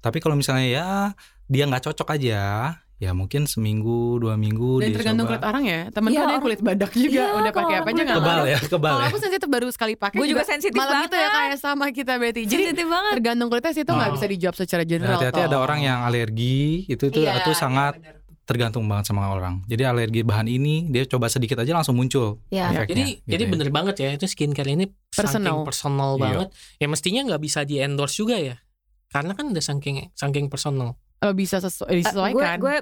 Tapi 0.00 0.16
kalau 0.18 0.32
misalnya 0.32 0.64
ya 0.64 0.86
dia 1.44 1.68
nggak 1.68 1.84
cocok 1.84 2.16
aja, 2.16 2.40
ya 2.98 3.10
mungkin 3.10 3.46
seminggu 3.46 4.18
dua 4.18 4.34
minggu 4.34 4.82
Dan 4.82 4.90
tergantung 4.90 5.24
coba. 5.24 5.38
kulit 5.38 5.44
orang 5.46 5.64
ya. 5.64 5.80
Temen 5.88 6.08
Iya, 6.08 6.12
gue 6.12 6.18
ada 6.18 6.18
yang 6.18 6.28
orang- 6.28 6.44
kulit 6.44 6.60
badak 6.60 6.90
juga. 6.92 7.08
Iya, 7.08 7.24
Udah 7.32 7.52
pakai 7.52 7.62
orang 7.64 7.78
apa 7.78 7.88
aja 7.88 8.02
nggak 8.02 8.18
Kebal 8.18 8.40
ya, 8.44 8.58
kebal 8.60 8.90
Kalau 8.90 8.98
ya. 8.98 9.08
aku 9.08 9.18
sensitif 9.18 9.48
baru 9.48 9.66
sekali 9.68 9.94
pakai. 9.94 10.18
Gue 10.18 10.26
juga 10.26 10.42
sensitif 10.44 10.74
malam 10.74 10.92
banget. 10.92 11.08
itu 11.08 11.16
ya 11.16 11.28
kayak 11.30 11.56
sama 11.56 11.84
kita 11.88 12.12
berarti. 12.14 12.40
Jadi 12.42 12.62
sensitif 12.66 12.86
banget. 12.86 13.12
tergantung 13.14 13.48
kulitnya 13.48 13.72
sih 13.72 13.82
itu 13.82 13.92
nggak 13.92 14.10
Oh. 14.10 14.14
bisa 14.14 14.26
dijawab 14.26 14.56
secara 14.56 14.82
Nah, 14.82 14.88
general. 14.88 15.14
Hati-hati 15.16 15.40
ada 15.44 15.58
orang 15.58 15.80
yang 15.80 15.98
alergi, 16.02 16.58
itu 16.84 17.02
itu 17.04 17.18
Iya, 17.20 17.32
itu 17.38 17.50
sangat 17.52 17.94
benar. 17.96 18.14
tergantung 18.44 18.84
banget 18.84 19.04
sama 19.06 19.28
orang. 19.28 19.62
Jadi 19.64 19.82
alergi 19.84 20.20
bahan 20.22 20.46
ini 20.46 20.88
dia 20.88 21.04
coba 21.04 21.28
sedikit 21.28 21.54
aja 21.56 21.70
langsung 21.72 21.94
muncul 21.94 22.42
Ya. 22.48 22.72
efeknya. 22.72 22.88
jadi 22.88 23.04
gitu 23.14 23.28
jadi 23.28 23.44
ya. 23.44 23.48
bener 23.48 23.68
banget 23.68 23.94
ya 23.98 24.08
itu 24.10 24.26
skincare 24.26 24.68
ini 24.68 24.90
Personal. 25.06 25.30
saking 25.54 25.58
personal 25.62 26.10
Iya. 26.12 26.22
banget. 26.24 26.48
Ya 26.76 26.86
mestinya 26.88 27.20
nggak 27.24 27.40
bisa 27.40 27.62
di 27.62 27.78
endorse 27.78 28.16
juga 28.16 28.34
ya. 28.34 28.58
Karena 29.06 29.32
kan 29.32 29.46
udah 29.46 29.62
saking 29.62 30.10
saking 30.12 30.48
personal. 30.48 30.98
Oh, 31.20 31.32
bisa 31.32 31.58
sesu- 31.58 31.84
Eh, 31.84 31.94
gue 31.94 32.00
disesuaikan. 32.00 32.58
gue 32.58 32.76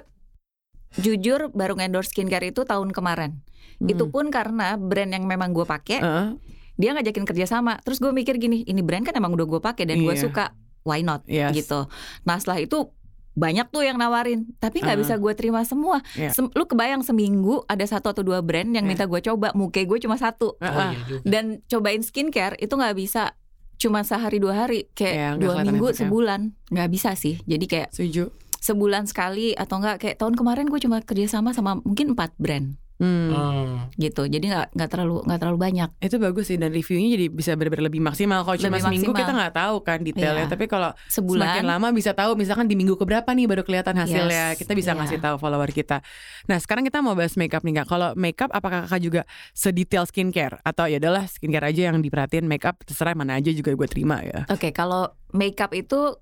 jujur 0.96 1.50
baru 1.50 1.76
endorse 1.76 2.08
skincare 2.08 2.46
itu 2.46 2.62
tahun 2.62 2.90
kemarin. 2.90 3.40
Hmm. 3.76 3.88
Itu 3.88 4.08
pun 4.08 4.28
karena 4.28 4.74
brand 4.74 5.10
yang 5.10 5.24
memang 5.24 5.52
gue 5.52 5.64
pakai 5.64 5.98
Heeh, 5.98 6.28
dia 6.74 6.90
ngajakin 6.92 7.24
kerja 7.24 7.46
sama. 7.46 7.76
Terus 7.80 7.96
gue 7.98 8.10
mikir 8.10 8.36
gini, 8.36 8.60
ini 8.62 8.80
brand 8.80 9.02
kan 9.02 9.12
emang 9.12 9.32
udah 9.32 9.46
gue 9.46 9.60
pakai 9.62 9.84
dan 9.84 9.98
gue 9.98 10.10
Iya. 10.10 10.22
suka, 10.22 10.44
why 10.82 11.00
not 11.00 11.24
yes. 11.26 11.52
gitu. 11.52 11.84
Nah 12.22 12.36
setelah 12.36 12.60
itu 12.60 12.88
banyak 13.32 13.68
tuh 13.68 13.84
yang 13.84 13.96
nawarin, 13.96 14.48
tapi 14.56 14.80
nggak 14.80 14.96
Ah. 14.96 15.00
bisa 15.02 15.14
gue 15.14 15.32
terima 15.32 15.60
semua. 15.62 16.00
Iya. 16.12 16.32
Sem- 16.32 16.48
lu 16.50 16.64
kebayang 16.64 17.00
seminggu 17.00 17.60
ada 17.66 17.84
satu 17.84 18.08
atau 18.10 18.22
dua 18.22 18.40
brand 18.40 18.68
yang 18.70 18.80
Iya. 18.82 18.90
minta 18.90 19.04
gue 19.04 19.20
coba, 19.22 19.52
muke 19.52 19.80
gue 19.82 19.98
cuma 19.98 20.16
satu. 20.16 20.56
Oh 20.56 20.60
Heeh. 20.62 20.90
iya 20.90 21.00
juga. 21.06 21.20
Dan 21.22 21.44
cobain 21.62 22.00
skincare 22.00 22.56
itu 22.56 22.72
nggak 22.72 22.96
bisa 22.96 23.36
cuma 23.76 24.00
sehari 24.02 24.40
dua 24.40 24.66
hari, 24.66 24.88
kayak 24.96 25.36
nggak 25.36 25.42
dua 25.42 25.54
minggu, 25.64 25.86
efeknya. 25.92 26.00
sebulan, 26.08 26.40
nggak 26.72 26.88
bisa 26.92 27.10
sih. 27.16 27.36
Jadi 27.44 27.64
kayak 27.68 27.88
Setuju. 27.92 28.32
sebulan 28.60 29.04
sekali 29.06 29.52
atau 29.54 29.78
enggak 29.78 30.02
kayak 30.02 30.16
tahun 30.18 30.34
kemarin 30.34 30.66
gue 30.66 30.80
cuma 30.80 30.98
kerja 31.04 31.38
sama 31.38 31.52
sama 31.54 31.78
mungkin 31.84 32.16
empat 32.16 32.34
brand 32.40 32.74
Hmm. 32.96 33.28
Hmm. 33.28 33.72
gitu 34.00 34.24
jadi 34.24 34.40
nggak 34.40 34.66
nggak 34.72 34.88
terlalu 34.88 35.20
nggak 35.28 35.36
terlalu 35.44 35.58
banyak 35.60 35.90
Itu 36.00 36.16
bagus 36.16 36.48
sih 36.48 36.56
dan 36.56 36.72
reviewnya 36.72 37.12
jadi 37.12 37.26
bisa 37.28 37.52
benar-benar 37.52 37.92
lebih 37.92 38.00
maksimal. 38.00 38.40
Kalau 38.40 38.56
cuma 38.56 38.80
Lebih 38.80 38.84
seminggu 38.88 39.12
maksimal. 39.12 39.20
kita 39.20 39.32
nggak 39.36 39.54
tahu 39.54 39.76
kan 39.84 39.98
detailnya. 40.00 40.44
Iya. 40.48 40.52
Tapi 40.52 40.64
kalau 40.64 40.90
sebulan 41.12 41.44
semakin 41.44 41.64
lama 41.68 41.88
bisa 41.92 42.10
tahu 42.16 42.32
misalkan 42.40 42.64
di 42.64 42.76
minggu 42.78 42.96
keberapa 42.96 43.28
nih 43.36 43.44
baru 43.44 43.62
kelihatan 43.68 44.00
hasilnya. 44.00 44.56
Yes, 44.56 44.60
Kita 44.64 44.72
bisa 44.72 44.96
iya. 44.96 44.98
ngasih 45.04 45.18
tahu 45.20 45.36
follower 45.36 45.68
kita. 45.76 46.00
Nah, 46.48 46.56
sekarang 46.56 46.88
kita 46.88 47.04
mau 47.04 47.12
bahas 47.12 47.36
makeup 47.36 47.60
nih 47.68 47.84
Kak. 47.84 47.86
Kalau 47.90 48.08
makeup 48.16 48.48
apakah 48.52 48.88
Kakak 48.88 49.00
juga 49.04 49.22
sedetail 49.52 50.08
skincare 50.08 50.60
atau 50.64 50.88
ya 50.88 50.96
adalah 50.96 51.28
skincare 51.28 51.68
aja 51.68 51.92
yang 51.92 52.00
diperhatiin 52.00 52.48
makeup 52.48 52.80
terserah 52.86 53.12
mana 53.12 53.36
aja 53.36 53.52
juga 53.52 53.76
gue 53.76 53.88
terima 53.88 54.24
ya. 54.24 54.48
oke 54.48 54.72
kalau 54.72 55.12
makeup 55.32 55.72
itu 55.76 56.16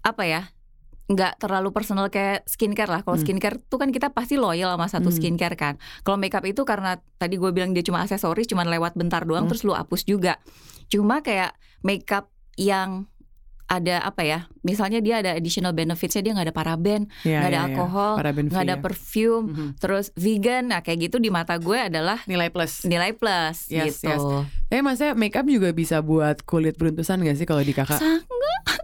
apa 0.00 0.22
ya 0.24 0.42
nggak 1.10 1.42
terlalu 1.42 1.74
personal 1.74 2.06
kayak 2.06 2.46
skincare 2.46 2.86
lah 2.86 3.02
kalau 3.02 3.18
Hmm. 3.18 3.26
skincare 3.26 3.58
tuh 3.66 3.82
kan 3.82 3.90
kita 3.90 4.14
pasti 4.14 4.38
loyal 4.38 4.70
sama 4.78 4.86
satu 4.86 5.10
Hmm. 5.10 5.18
skincare 5.18 5.58
kan 5.58 5.74
kalau 6.06 6.14
makeup 6.14 6.46
itu 6.46 6.62
karena 6.62 7.02
tadi 7.18 7.34
gue 7.34 7.50
bilang 7.50 7.74
dia 7.74 7.82
cuma 7.82 8.06
aksesoris 8.06 8.46
cuma 8.46 8.62
lewat 8.62 8.94
bentar 8.94 9.26
doang 9.26 9.44
Hmm. 9.44 9.50
terus 9.50 9.66
lu 9.66 9.74
hapus 9.74 10.06
juga 10.06 10.38
cuma 10.86 11.18
kayak 11.18 11.58
makeup 11.82 12.30
yang 12.54 13.09
ada 13.70 14.02
apa 14.02 14.20
ya 14.20 14.38
misalnya 14.60 14.98
dia 14.98 15.22
ada 15.22 15.30
additional 15.32 15.70
benefitsnya 15.70 16.20
dia 16.20 16.32
nggak 16.34 16.50
ada 16.50 16.56
paraben 16.56 17.06
Iya, 17.22 17.38
nggak 17.38 17.46
ada 17.46 17.54
iya, 17.54 17.62
iya. 17.62 17.70
alkohol 17.70 18.12
nggak 18.12 18.34
free 18.50 18.58
ada 18.60 18.74
ya. 18.74 18.80
perfume 18.80 19.46
Mhm. 19.46 19.68
terus 19.78 20.06
vegan 20.12 20.64
nah 20.66 20.80
kayak 20.80 20.98
gitu 21.06 21.16
di 21.16 21.30
mata 21.30 21.54
gue 21.54 21.78
adalah 21.80 22.18
Nilai 22.24 22.50
plus. 22.50 22.82
nilai 22.82 23.14
plus 23.14 23.70
Yes, 23.70 24.02
gitu. 24.02 24.10
yes. 24.10 24.22
Tapi 24.66 24.80
maksudnya 24.80 25.14
makeup 25.14 25.46
juga 25.46 25.70
bisa 25.70 25.98
buat 26.00 26.42
kulit 26.42 26.74
beruntusan 26.74 27.18
gak 27.20 27.34
sih 27.34 27.42
kalau 27.44 27.58
di 27.60 27.70
kakak? 27.70 27.96
Sang- 27.96 28.26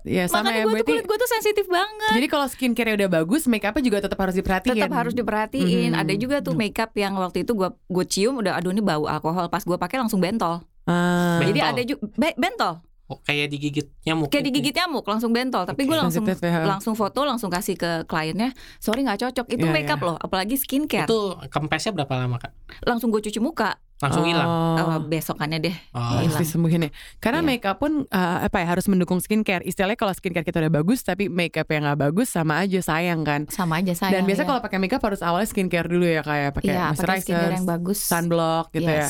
Ya 0.03 0.25
sama 0.25 0.46
makanya 0.46 0.55
ya 0.57 0.64
gue 0.64 0.81
tuh 0.81 0.87
kulit 0.88 1.05
gue 1.05 1.16
tuh 1.16 1.31
sensitif 1.33 1.66
banget. 1.66 2.11
Jadi 2.12 2.27
kalau 2.29 2.46
skincare 2.46 2.94
udah 2.94 3.11
bagus, 3.12 3.42
makeupnya 3.44 3.83
juga 3.85 3.99
tetap 4.01 4.14
harus 4.16 4.35
diperhatiin. 4.35 4.79
Tetap 4.79 4.92
harus 4.92 5.12
diperhatiin. 5.12 5.90
Mhm. 5.92 5.99
Ada 5.99 6.14
juga 6.14 6.37
tuh 6.40 6.55
makeup 6.55 6.94
yang 6.94 7.14
waktu 7.16 7.42
itu 7.42 7.53
gue 7.53 7.68
gue 7.68 8.05
cium 8.07 8.35
udah 8.37 8.55
aduh 8.55 8.70
ini 8.70 8.79
bau 8.81 9.05
alkohol. 9.05 9.46
Pas 9.46 9.61
gue 9.61 9.75
pakai 9.75 9.99
langsung 9.99 10.18
bentol. 10.18 10.62
Ah. 10.87 11.42
Jadi 11.42 11.59
Bentol? 11.59 11.66
ada 11.68 11.83
juga 11.83 12.01
bentol. 12.33 12.75
Oh, 13.07 13.23
kayak 13.23 13.55
digigit 13.55 13.87
nyamuk. 14.03 14.35
Kayak 14.35 14.51
digigit 14.51 14.75
nyamuk 14.75 15.07
langsung 15.07 15.31
bentol. 15.31 15.62
Tapi 15.62 15.87
gue 15.87 15.95
Oke. 15.95 16.03
langsung 16.03 16.27
ya. 16.27 16.66
langsung 16.66 16.99
foto 16.99 17.23
langsung 17.23 17.55
kasih 17.55 17.79
ke 17.79 18.03
kliennya. 18.11 18.51
Sorry 18.83 19.07
nggak 19.07 19.31
cocok. 19.31 19.47
Itu 19.47 19.62
Iya, 19.62 19.71
makeup 19.71 20.01
iya. 20.03 20.07
loh. 20.11 20.16
Apalagi 20.19 20.59
skincare. 20.59 21.07
Itu 21.07 21.38
kempesnya 21.47 21.95
berapa 21.95 22.11
lama 22.19 22.42
kak? 22.42 22.51
Langsung 22.83 23.14
gue 23.14 23.23
cuci 23.23 23.38
muka. 23.38 23.79
Langsung 23.97 24.27
hilang. 24.27 24.45
Oh, 24.45 24.77
Oh. 24.77 25.01
besokannya 25.01 25.62
deh. 25.62 25.77
Oh. 25.95 26.19
Hilang. 26.19 26.37
disembuhin 26.37 26.85
ya. 26.85 26.90
Karena 27.16 27.40
Iya. 27.40 27.49
makeup 27.49 27.79
pun 27.79 28.05
uh, 28.05 28.38
apa 28.42 28.59
ya 28.59 28.66
harus 28.69 28.90
mendukung 28.90 29.23
skincare. 29.23 29.62
Istilahnya 29.62 29.95
kalau 29.95 30.11
skincare 30.11 30.42
kita 30.42 30.59
udah 30.61 30.73
bagus 30.75 31.01
tapi 31.01 31.31
makeup 31.31 31.71
yang 31.71 31.87
nggak 31.87 32.11
bagus 32.11 32.35
sama 32.35 32.59
aja 32.59 32.83
sayang 32.83 33.23
kan. 33.23 33.47
Sama 33.47 33.79
aja 33.81 33.95
saya. 33.95 34.19
Dan 34.19 34.27
biasa 34.27 34.42
kalau 34.42 34.59
pakai 34.59 34.83
makeup 34.83 35.01
harus 35.01 35.23
awalnya 35.23 35.47
skincare 35.47 35.87
dulu 35.87 36.03
ya 36.03 36.21
kayak 36.21 36.59
pakai 36.59 36.75
iya, 36.75 36.90
pakai 36.90 37.23
skincare 37.23 37.55
yang 37.55 37.62
moisturizer, 37.62 37.71
bagus. 37.71 37.99
sunblock 38.03 38.66
gitu 38.75 38.90
ya. 38.90 39.07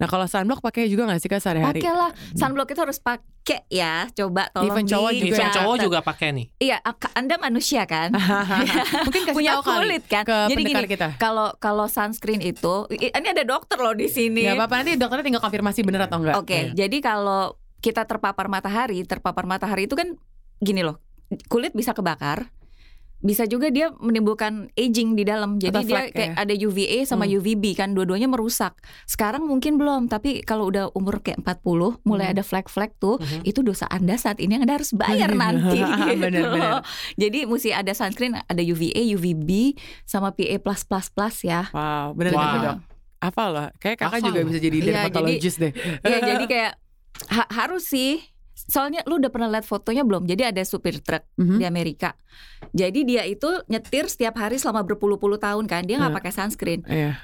Nah 0.00 0.08
kalau 0.08 0.24
sunblock 0.24 0.58
pakai 0.60 0.88
juga 0.88 1.04
nggak 1.04 1.20
sih 1.20 1.28
kak 1.28 1.38
sehari-hari? 1.38 1.76
Pakai 1.76 1.92
lah. 1.92 2.10
Sunblock 2.32 2.66
itu 2.66 2.80
harus 2.80 2.96
pakai 2.98 3.68
ya. 3.68 4.08
Coba 4.10 4.48
tolong 4.48 4.72
Even 4.72 4.84
cowok 4.86 5.10
di- 5.10 5.18
juga 5.22 5.36
Even 5.36 5.48
cowok 5.52 5.76
juga 5.78 5.98
pakai 6.00 6.28
nih. 6.32 6.46
Iya, 6.58 6.76
ak- 6.78 7.12
Anda 7.12 7.36
manusia 7.36 7.84
kan? 7.84 8.08
Mungkin 9.06 9.22
kasih 9.22 9.36
Punya 9.36 9.52
tahu 9.54 9.76
kulit 9.76 10.02
kan? 10.06 10.24
ke 10.24 10.36
Jadi 10.48 10.62
gini, 10.64 10.88
kita. 10.88 11.08
Kalau 11.16 11.52
kalau 11.58 11.84
sunscreen 11.84 12.40
itu, 12.40 12.74
ini 12.90 13.28
ada 13.28 13.44
dokter 13.44 13.76
loh 13.76 13.92
di 13.92 14.08
sini. 14.08 14.42
Gak 14.42 14.56
apa-apa 14.56 14.74
nanti 14.80 14.96
dokternya 14.96 15.24
tinggal 15.26 15.42
konfirmasi 15.42 15.80
bener 15.82 16.00
atau 16.02 16.16
enggak. 16.18 16.34
Oke, 16.34 16.72
Iya. 16.72 16.80
jadi 16.80 16.96
kalau 16.98 17.52
kita 17.78 18.04
terpapar 18.04 18.46
matahari, 18.46 19.04
terpapar 19.04 19.44
matahari 19.44 19.84
itu 19.84 19.94
kan 19.94 20.16
gini 20.58 20.80
loh, 20.80 20.96
kulit 21.46 21.72
bisa 21.72 21.92
kebakar, 21.92 22.48
bisa 23.20 23.44
juga 23.44 23.68
dia 23.68 23.92
menimbulkan 23.94 24.72
aging 24.74 25.12
di 25.12 25.22
dalam. 25.22 25.56
Jadi 25.56 25.72
Atau 25.74 25.84
dia 25.84 25.92
flek 25.92 26.08
kayak 26.10 26.30
ya. 26.30 26.40
ada 26.40 26.54
UVA 26.56 26.98
sama 27.04 27.24
Hmm. 27.24 27.36
UVB 27.36 27.64
kan, 27.74 27.92
dua-duanya 27.92 28.26
merusak. 28.26 28.72
Sekarang 29.04 29.44
mungkin 29.44 29.76
belum, 29.76 30.08
tapi 30.08 30.40
kalau 30.40 30.66
udah 30.66 30.88
umur 30.92 31.20
kayak 31.20 31.40
40, 31.40 32.00
mulai 32.02 32.28
Hmm. 32.28 32.34
ada 32.34 32.42
flek-flek 32.42 32.96
tuh, 32.96 33.16
Mhm. 33.16 33.44
itu 33.44 33.60
dosa 33.60 33.84
Anda 33.86 34.16
saat 34.16 34.40
ini 34.40 34.56
yang 34.56 34.64
Anda 34.64 34.76
harus 34.76 34.90
bayar 34.90 35.30
nanti. 35.30 35.78
gitu. 35.84 36.16
Bener, 36.18 36.42
bener. 36.42 36.72
Jadi 37.14 37.38
mesti 37.44 37.70
ada 37.70 37.92
sunscreen, 37.92 38.40
ada 38.40 38.62
UVA, 38.62 39.04
UVB, 39.12 39.76
sama 40.02 40.32
PA++ 40.32 40.56
ya. 41.42 41.68
Wow, 41.70 42.16
bener 42.16 42.32
Wow. 42.32 42.56
dok. 42.58 42.78
Apa 43.20 43.42
loh? 43.46 43.68
Kayak 43.76 44.00
kakak 44.00 44.16
Hafal 44.16 44.26
juga 44.26 44.40
bisa 44.48 44.58
jadi 44.58 44.76
Iya, 44.76 44.86
dermatologist 44.86 45.56
deh. 45.60 45.72
Ya 46.00 46.18
jadi 46.24 46.44
kayak 46.46 46.72
ha- 47.28 47.50
harus 47.54 47.84
sih. 47.84 48.24
Soalnya 48.70 49.02
lu 49.04 49.18
udah 49.18 49.34
pernah 49.34 49.50
lihat 49.50 49.66
fotonya 49.66 50.06
belum? 50.06 50.30
Jadi 50.30 50.46
ada 50.46 50.62
supir 50.62 51.02
truk 51.02 51.26
Mhm. 51.34 51.58
di 51.58 51.64
Amerika. 51.66 52.14
Jadi 52.70 53.02
dia 53.02 53.26
itu 53.26 53.50
nyetir 53.66 54.06
setiap 54.06 54.38
hari 54.38 54.62
selama 54.62 54.86
berpuluh-puluh 54.86 55.42
tahun 55.42 55.66
kan. 55.66 55.82
Dia 55.82 55.98
nggak 55.98 56.14
Hmm. 56.14 56.20
pakai 56.22 56.32
sunscreen. 56.32 56.80
Iya. 56.86 57.18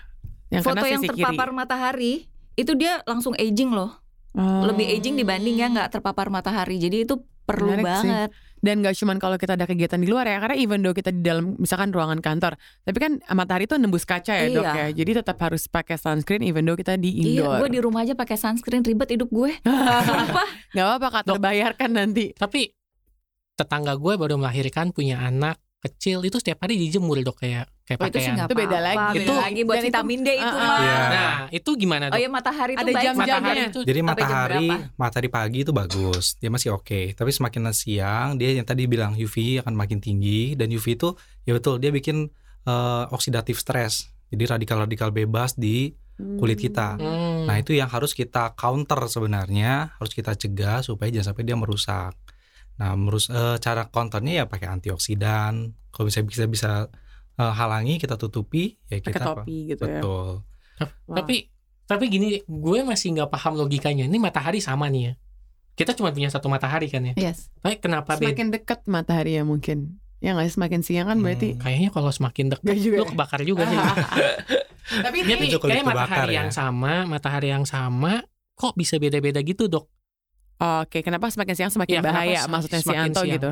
Yang 0.50 0.62
Foto 0.66 0.86
yang 0.86 1.02
terpapar 1.02 1.48
kiri. 1.50 1.54
matahari 1.54 2.14
itu 2.54 2.72
dia 2.74 2.98
langsung 3.06 3.38
aging 3.38 3.70
loh. 3.70 3.94
Oh. 4.34 4.66
Lebih 4.66 4.90
aging 4.90 5.14
dibanding 5.14 5.56
yang 5.56 5.70
nggak 5.72 5.94
terpapar 5.94 6.28
matahari. 6.28 6.76
Jadi 6.76 7.06
itu 7.06 7.14
perlu 7.46 7.78
Menarik 7.78 8.02
sih. 8.02 8.10
Dan 8.66 8.82
gak 8.82 8.98
cuman 8.98 9.16
kalau 9.16 9.38
kita 9.38 9.54
ada 9.54 9.62
kegiatan 9.62 9.96
di 9.96 10.04
luar 10.04 10.26
ya 10.26 10.42
Karena 10.42 10.58
even 10.58 10.82
though 10.82 10.90
kita 10.90 11.08
di 11.08 11.22
dalam 11.22 11.54
misalkan 11.56 11.94
ruangan 11.94 12.18
kantor 12.18 12.58
Tapi 12.82 12.98
kan 12.98 13.12
matahari 13.32 13.64
itu 13.64 13.78
nembus 13.78 14.02
kaca 14.02 14.34
ya 14.34 14.50
dok 14.50 14.66
Iya. 14.66 14.72
ya 14.74 14.86
Jadi 14.92 15.10
tetap 15.22 15.38
harus 15.38 15.64
pakai 15.66 15.94
sunscreen 15.94 16.42
even 16.42 16.66
though 16.66 16.74
kita 16.74 16.98
di 16.98 17.14
Iya, 17.14 17.46
indoor 17.46 17.56
gue 17.62 17.68
di 17.70 17.80
rumah 17.80 18.02
aja 18.02 18.12
pakai 18.12 18.34
sunscreen 18.34 18.82
ribet 18.82 19.14
hidup 19.14 19.30
gue. 19.30 19.54
Sumpah. 20.08 20.48
Gak 20.74 20.84
apa-apa 20.84 21.08
kak 21.08 21.22
Dok. 21.24 21.34
terbayarkan 21.38 21.90
nanti 21.94 22.34
Tapi 22.34 22.74
tetangga 23.54 23.94
gue 23.94 24.12
baru 24.18 24.36
melahirkan 24.36 24.92
punya 24.92 25.22
anak 25.22 25.56
kecil 25.78 26.18
itu 26.20 26.36
setiap 26.36 26.64
hari 26.64 26.74
dijemur 26.76 27.20
dok 27.20 27.38
kayak 27.38 27.68
kayak 27.86 27.98
Oh, 28.00 28.06
itu 28.08 28.18
sih 28.18 28.26
pakaian. 28.26 28.34
nggak 28.34 28.48
Itu 28.48 28.56
beda 28.56 28.78
lagi. 28.80 28.96
beda 28.98 29.22
Itu- 29.22 29.36
lagi 29.38 29.60
buat 29.62 29.76
itu- 29.76 29.86
vitamin 29.86 30.20
D 30.20 30.28
itu 30.32 30.42
Ah, 30.42 30.50
ah. 30.50 30.58
mah. 30.58 30.78
Iya. 30.80 30.96
Nah 31.06 31.36
itu 31.52 31.70
gimana 31.76 32.04
Oh 32.04 32.10
dok? 32.10 32.18
ya 32.18 32.28
matahari 32.28 32.72
itu 32.72 32.80
Ada 32.80 32.90
baik 32.90 33.04
jam-jamnya. 33.04 33.36
Matahari 33.36 33.60
itu 33.62 33.80
Jadi 33.80 33.98
jam 33.98 34.06
matahari 34.06 34.66
matahari 34.96 35.28
pagi 35.28 35.58
itu 35.62 35.72
bagus, 35.72 36.24
dia 36.36 36.50
masih 36.50 36.70
oke. 36.72 37.00
Tapi 37.12 37.30
semakin 37.30 37.62
siang 37.70 38.28
dia 38.34 38.50
yang 38.50 38.66
tadi 38.66 38.82
bilang 38.84 39.14
UV 39.14 39.36
akan 39.60 39.72
makin 39.72 39.98
tinggi 40.00 40.54
dan 40.54 40.66
UV 40.68 40.86
itu 40.96 41.08
ya 41.44 41.54
betul 41.54 41.78
dia 41.78 41.90
bikin 41.90 42.26
eh, 42.64 43.04
oksidatif 43.08 43.56
stres. 43.56 44.10
Jadi 44.26 44.42
radikal-radikal 44.44 45.14
bebas 45.14 45.54
di 45.54 45.94
kulit 46.16 46.58
kita. 46.58 46.96
Hmm. 46.96 47.46
Nah 47.46 47.54
itu 47.54 47.70
yang 47.70 47.86
harus 47.86 48.10
kita 48.10 48.56
counter 48.56 48.98
sebenarnya, 49.06 49.94
harus 49.94 50.10
kita 50.10 50.32
cegah 50.32 50.82
supaya 50.82 51.06
jangan 51.08 51.30
sampai 51.30 51.44
dia 51.44 51.54
merusak. 51.54 52.16
Nah 52.76 52.92
merus 52.96 53.32
eh, 53.32 53.56
cara 53.60 53.88
counternya 53.88 54.42
ya 54.42 54.44
pakai 54.44 54.68
antioksidan. 54.68 55.72
Kalau 55.92 56.04
bisa 56.08 56.20
bisa 56.24 56.44
bisa 56.48 56.70
eh, 57.36 57.52
halangi 57.56 57.96
kita 57.96 58.20
tutupi 58.20 58.76
ya 58.88 59.00
pakai 59.00 59.12
kita 59.12 59.24
apa? 59.24 59.42
topi 59.42 59.56
gitu 59.72 59.82
ya. 59.84 60.00
Betul. 60.00 60.28
Wah. 61.08 61.16
Tapi 61.22 61.36
tapi 61.86 62.10
gini, 62.10 62.42
gue 62.42 62.78
masih 62.82 63.14
nggak 63.14 63.30
paham 63.30 63.54
logikanya. 63.62 64.10
Ini 64.10 64.18
matahari 64.18 64.58
sama 64.58 64.90
nih 64.90 65.02
ya. 65.06 65.12
Kita 65.78 65.94
cuma 65.94 66.10
punya 66.10 66.26
satu 66.32 66.50
matahari 66.50 66.90
kan 66.90 67.04
ya. 67.06 67.14
Yes. 67.14 67.52
Tapi 67.62 67.78
kenapa 67.78 68.18
beda? 68.18 68.32
Semakin 68.32 68.46
dekat 68.50 68.80
matahari 68.90 69.38
ya 69.38 69.46
mungkin. 69.46 70.02
Ya 70.18 70.34
nggak 70.34 70.50
semakin 70.50 70.80
siang 70.82 71.06
kan 71.06 71.20
berarti 71.22 71.54
Hmm. 71.54 71.62
Kayaknya 71.62 71.90
kalau 71.94 72.10
semakin 72.10 72.46
dekat 72.50 72.76
juga 72.80 72.96
lu 72.98 73.04
ya? 73.04 73.10
kebakar 73.12 73.40
juga 73.46 73.62
sih. 73.70 73.78
Tapi 75.06 75.16
Dia 75.22 75.36
ini 75.38 75.46
kayak 75.54 75.84
matahari 75.86 76.34
ya. 76.34 76.42
yang 76.42 76.50
sama, 76.50 77.06
matahari 77.06 77.48
yang 77.54 77.66
sama, 77.68 78.24
kok 78.58 78.74
bisa 78.74 78.96
beda-beda 78.98 79.38
gitu 79.44 79.66
dok? 79.70 79.86
Oke, 80.56 81.04
kenapa 81.04 81.28
semakin 81.28 81.54
siang 81.54 81.72
semakin 81.72 81.92
Iya, 81.92 82.00
kenapa 82.00 82.16
bahaya? 82.16 82.40
Maksudnya 82.48 82.80
si 82.80 82.84
semakin 82.88 83.02
Anto 83.04 83.22
siang? 83.22 83.34
gitu. 83.36 83.50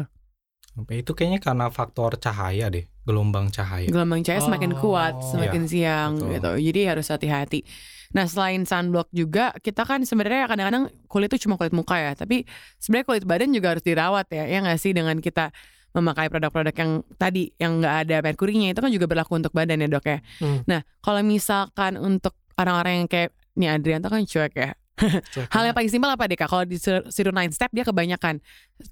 Sampai 0.75 0.95
itu 1.07 1.13
kayaknya 1.15 1.39
karena 1.39 1.67
faktor 1.71 2.19
cahaya 2.19 2.67
deh, 2.67 2.89
gelombang 3.07 3.47
cahaya. 3.53 3.87
Gelombang 3.87 4.27
cahaya 4.27 4.43
semakin 4.43 4.75
Oh, 4.75 4.79
kuat 4.81 5.15
semakin 5.23 5.63
siang 5.71 6.13
betul. 6.19 6.33
gitu. 6.35 6.51
Jadi 6.73 6.81
harus 6.89 7.07
hati-hati. 7.07 7.61
Nah, 8.11 8.27
selain 8.27 8.63
sunblock 8.65 9.07
juga 9.11 9.55
kita 9.59 9.87
kan 9.87 10.03
sebenarnya 10.03 10.51
kadang-kadang 10.51 10.85
kulit 11.07 11.31
itu 11.31 11.47
cuma 11.47 11.55
kulit 11.55 11.71
muka 11.71 11.95
ya, 11.95 12.13
tapi 12.19 12.43
sebenarnya 12.79 13.07
kulit 13.07 13.25
badan 13.27 13.51
juga 13.55 13.77
harus 13.77 13.85
dirawat 13.87 14.27
ya. 14.35 14.47
Ya 14.47 14.59
nggak 14.63 14.79
sih 14.81 14.91
dengan 14.91 15.19
kita 15.23 15.55
memakai 15.95 16.27
produk-produk 16.27 16.75
yang 16.75 16.91
tadi 17.15 17.55
yang 17.55 17.79
nggak 17.79 17.97
ada 18.07 18.17
merkurinya 18.19 18.67
itu 18.75 18.81
kan 18.83 18.91
juga 18.91 19.07
berlaku 19.07 19.39
untuk 19.39 19.55
badan 19.55 19.79
ya 19.79 19.87
dok 19.87 20.07
ya. 20.11 20.19
Hmm. 20.43 20.67
Nah 20.67 20.83
kalau 20.99 21.23
misalkan 21.23 21.95
untuk 22.03 22.35
orang-orang 22.59 23.07
yang 23.07 23.09
kayak 23.11 23.31
nih 23.55 23.69
Adrianto 23.71 24.11
kan 24.11 24.27
cuek 24.27 24.55
ya. 24.59 24.75
Hal 25.49 25.63
yang 25.65 25.75
paling 25.75 25.89
simpel 25.89 26.07
apa 26.07 26.25
deh 26.25 26.35
kak? 26.35 26.47
Kalau 26.47 26.63
disuruh 26.63 27.03
9 27.05 27.15
step 27.51 27.71
dia 27.71 27.83
kebanyakan 27.83 28.39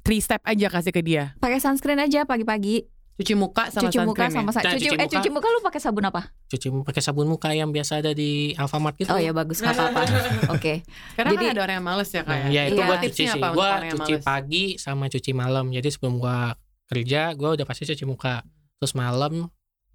3 0.01 0.19
step 0.19 0.41
aja 0.43 0.67
kasih 0.69 0.91
ke 0.91 1.01
dia. 1.01 1.35
Pakai 1.39 1.59
sunscreen 1.59 1.99
aja 1.99 2.23
pagi-pagi. 2.23 2.87
Cuci 3.13 3.35
muka 3.35 3.69
sama 3.69 3.87
Cuci 3.87 3.99
muka 4.01 4.25
sunscreen 4.25 4.27
ya? 4.27 4.35
sama 4.35 4.51
sa- 4.51 4.63
Nah, 4.63 4.73
cuci, 4.73 4.83
cuci 4.83 4.89
eh 4.91 4.99
muka. 4.99 5.15
cuci 5.15 5.29
muka 5.31 5.47
lu 5.47 5.61
pakai 5.61 5.81
sabun 5.81 6.05
apa? 6.05 6.23
cuci 6.49 6.67
pakai 6.83 7.03
sabun 7.03 7.27
muka 7.27 7.49
yang 7.51 7.69
biasa 7.69 7.93
ada 7.99 8.11
di 8.11 8.31
Alfamart 8.53 8.97
gitu. 8.97 9.09
Oh 9.09 9.17
ya 9.17 9.31
bagus 9.31 9.61
nggak 9.61 9.73
apa-apa. 9.73 10.01
Oke. 10.57 10.83
Karena 11.15 11.31
Jadi- 11.31 11.45
kan 11.45 11.53
ada 11.53 11.63
orang 11.63 11.77
yang 11.77 11.87
males 11.87 12.09
ya 12.09 12.23
kak 12.23 12.33
Nah, 12.33 12.39
ya. 12.43 12.49
ya 12.51 12.63
itu 12.67 12.75
Iya. 12.75 12.83
gua 12.83 12.97
Tipsnya 12.97 13.13
cuci 13.13 13.25
sih. 13.29 13.53
Gua 13.53 13.69
cuci 13.85 14.13
males? 14.13 14.25
pagi 14.25 14.65
sama 14.77 15.05
cuci 15.07 15.31
malam. 15.33 15.65
Jadi 15.71 15.89
sebelum 15.89 16.15
gua 16.17 16.57
kerja, 16.85 17.23
gua 17.33 17.51
udah 17.55 17.65
pasti 17.65 17.83
cuci 17.87 18.05
muka. 18.05 18.43
Terus 18.77 18.93
malam 18.93 19.47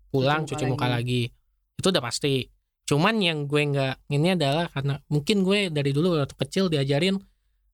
pulang 0.08 0.46
Cuci 0.46 0.54
cuci, 0.54 0.65
muka 0.65 0.86
muka 0.86 0.96
lagi. 0.96 1.22
Itu 1.74 1.89
udah 1.89 2.02
pasti. 2.02 2.48
Cuman 2.88 3.19
yang 3.19 3.45
gue 3.45 3.62
nggak 3.67 4.08
ini 4.15 4.39
adalah 4.39 4.71
karena 4.71 4.95
mungkin 5.12 5.43
gue 5.43 5.67
dari 5.67 5.91
dulu 5.91 6.15
waktu 6.15 6.36
kecil 6.39 6.71
diajarin, 6.71 7.19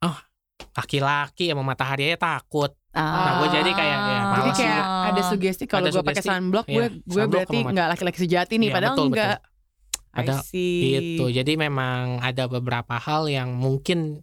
oh 0.01 0.17
laki-laki 0.73 1.53
sama 1.53 1.61
matahari 1.61 2.09
aja 2.09 2.17
takut. 2.17 2.73
Nah, 2.93 3.41
gua 3.41 3.49
jadi 3.49 3.71
kayak, 3.73 3.97
ya, 3.97 4.05
Jadi 4.05 4.21
males 4.29 4.53
kayak 4.53 4.83
juga. 4.85 5.09
ada 5.09 5.21
sugesti 5.25 5.63
kalau 5.65 5.89
Ada 5.89 5.97
gue 5.97 6.03
pakai 6.05 6.23
sunblock 6.29 6.65
gue 6.69 6.85
gue 6.93 7.09
sunblock 7.09 7.29
berarti 7.33 7.57
nggak 7.73 7.87
laki-laki 7.89 8.19
sejati 8.21 8.53
nih 8.61 8.69
Iya, 8.69 8.75
padahal 8.77 8.95
betul, 8.97 9.07
enggak. 9.09 9.37
Ada 10.13 10.33
I 10.37 10.45
see. 10.45 10.77
Gitu. 10.93 11.25
Jadi 11.33 11.53
memang 11.57 12.21
ada 12.21 12.45
beberapa 12.45 13.01
hal 13.01 13.25
yang 13.33 13.49
mungkin 13.57 14.21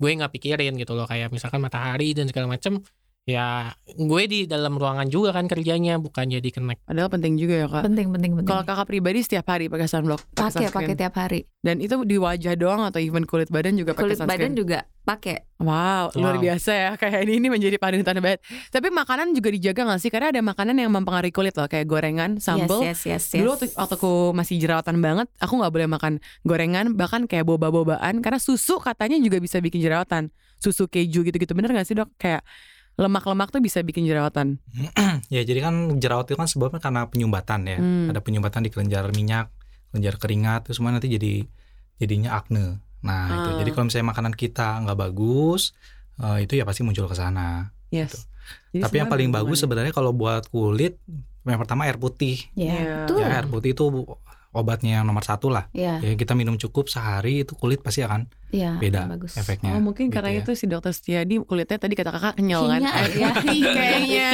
gue 0.00 0.10
nggak 0.12 0.32
pikirin 0.36 0.76
gitu 0.76 0.92
loh 0.92 1.08
kayak 1.08 1.32
misalkan 1.32 1.64
matahari 1.64 2.12
dan 2.12 2.28
segala 2.28 2.48
macem 2.48 2.80
ya 3.28 3.76
gue 3.86 4.22
di 4.26 4.48
dalam 4.48 4.80
ruangan 4.80 5.06
juga 5.06 5.30
kan 5.36 5.44
kerjanya 5.46 6.00
bukan 6.00 6.24
jadi 6.26 6.48
connect 6.50 6.82
Padahal 6.88 7.12
penting 7.12 7.38
juga 7.38 7.54
ya 7.62 7.66
kak. 7.70 7.82
Penting 7.86 8.08
penting 8.10 8.32
penting. 8.34 8.48
Kalau 8.50 8.62
kakak 8.66 8.86
pribadi 8.88 9.20
setiap 9.22 9.46
hari 9.46 9.70
pakai 9.70 9.86
sunblock, 9.86 10.24
pakai 10.34 10.72
pakai 10.72 10.94
tiap 10.98 11.14
hari. 11.14 11.46
Dan 11.60 11.78
itu 11.78 11.94
di 12.02 12.16
wajah 12.18 12.58
doang 12.58 12.82
atau 12.82 12.98
even 12.98 13.28
kulit 13.28 13.46
badan 13.52 13.78
juga 13.78 13.94
pakai 13.94 14.16
Kulit 14.16 14.18
badan 14.24 14.52
juga 14.58 14.88
pakai. 15.06 15.46
Wow, 15.60 16.10
luar 16.18 16.40
Wow. 16.40 16.42
biasa 16.50 16.70
ya. 16.72 16.90
Kayak 16.98 17.28
ini 17.28 17.32
ini 17.38 17.48
menjadi 17.52 17.76
panutan 17.78 18.18
banget. 18.18 18.40
Tapi 18.74 18.88
makanan 18.90 19.36
juga 19.36 19.48
dijaga 19.54 19.94
gak 19.94 20.00
sih? 20.02 20.10
Karena 20.10 20.34
ada 20.34 20.40
makanan 20.42 20.74
yang 20.80 20.90
mempengaruhi 20.90 21.30
kulit 21.30 21.54
loh, 21.54 21.68
kayak 21.70 21.86
gorengan, 21.86 22.42
sambal. 22.42 22.82
Yes 22.82 23.04
yes 23.06 23.06
yes. 23.06 23.24
yes. 23.36 23.40
Dulu 23.44 23.48
waktu, 23.54 23.66
waktu 23.76 23.94
aku 24.00 24.12
masih 24.34 24.56
jerawatan 24.58 24.96
banget, 24.98 25.28
aku 25.38 25.52
nggak 25.60 25.72
boleh 25.72 25.88
makan 25.90 26.12
gorengan, 26.42 26.86
bahkan 26.98 27.28
kayak 27.30 27.46
boba-bobaan, 27.46 28.18
karena 28.24 28.40
susu 28.42 28.80
katanya 28.82 29.20
juga 29.20 29.38
bisa 29.38 29.60
bikin 29.62 29.78
jerawatan. 29.84 30.32
Susu 30.58 30.90
keju 30.90 31.22
gitu-gitu, 31.22 31.52
bener 31.54 31.70
gak 31.76 31.86
sih 31.86 31.94
dok? 31.94 32.10
Kayak 32.18 32.42
lemak-lemak 33.00 33.48
tuh 33.48 33.58
bisa 33.58 33.80
bikin 33.80 34.04
jerawatan. 34.04 34.60
Ya 35.32 35.40
jadi 35.40 35.62
kan 35.62 35.96
jerawat 35.96 36.26
itu 36.26 36.36
kan 36.36 36.50
sebabnya 36.50 36.82
karena 36.82 37.06
penyumbatan 37.06 37.62
ya. 37.64 37.78
Hmm. 37.78 38.10
Ada 38.10 38.20
penyumbatan 38.20 38.66
di 38.66 38.70
kelenjar 38.70 39.08
minyak, 39.14 39.48
kelenjar 39.88 40.18
keringat 40.18 40.66
itu 40.66 40.76
semua 40.76 40.90
nanti 40.90 41.06
jadi 41.06 41.46
jadinya 41.96 42.34
akne. 42.34 42.82
Nah 43.00 43.24
itu 43.30 43.48
Ah. 43.54 43.58
jadi 43.62 43.70
kalau 43.70 43.84
misalnya 43.86 44.08
makanan 44.10 44.34
kita 44.34 44.82
nggak 44.84 44.98
bagus, 44.98 45.70
eh, 46.18 46.44
itu 46.44 46.58
ya 46.58 46.66
pasti 46.66 46.82
muncul 46.82 47.06
ke 47.06 47.14
sana. 47.14 47.70
Yes. 47.88 48.26
Jadi 48.74 48.82
Tapi 48.82 48.94
yang 48.98 49.08
paling 49.08 49.30
bagus 49.30 49.62
sebenarnya 49.62 49.94
kalau 49.94 50.10
buat 50.10 50.50
kulit, 50.50 50.98
yang 51.46 51.58
pertama 51.62 51.86
air 51.86 51.94
putih. 51.96 52.42
Ya, 52.52 52.74
Iya. 52.74 52.94
betul. 53.06 53.16
Ya 53.22 53.26
air 53.30 53.46
putih 53.46 53.70
itu 53.70 53.84
obatnya 54.50 54.98
yang 55.00 55.06
nomor 55.06 55.22
satu 55.22 55.46
lah. 55.46 55.70
Iya, 55.70 56.02
Ya 56.02 56.12
kita 56.18 56.34
minum 56.34 56.58
cukup 56.58 56.90
sehari 56.90 57.46
itu 57.46 57.54
kulit 57.54 57.86
pasti 57.86 58.02
akan 58.02 58.26
iya. 58.50 58.74
beda 58.82 59.06
Bagus. 59.06 59.38
efeknya. 59.38 59.78
Oh 59.78 59.82
mungkin 59.82 60.10
gitu 60.10 60.18
karena 60.18 60.30
ya. 60.34 60.42
itu 60.42 60.50
si 60.58 60.66
dokter 60.66 60.90
Setiadi 60.90 61.38
kulitnya 61.38 61.78
tadi 61.78 61.94
kata 61.94 62.10
kakak 62.10 62.34
kenyal 62.42 62.66
kan 62.66 62.82
ya. 62.82 62.90
putih 63.38 63.60
kayaknya 63.62 64.28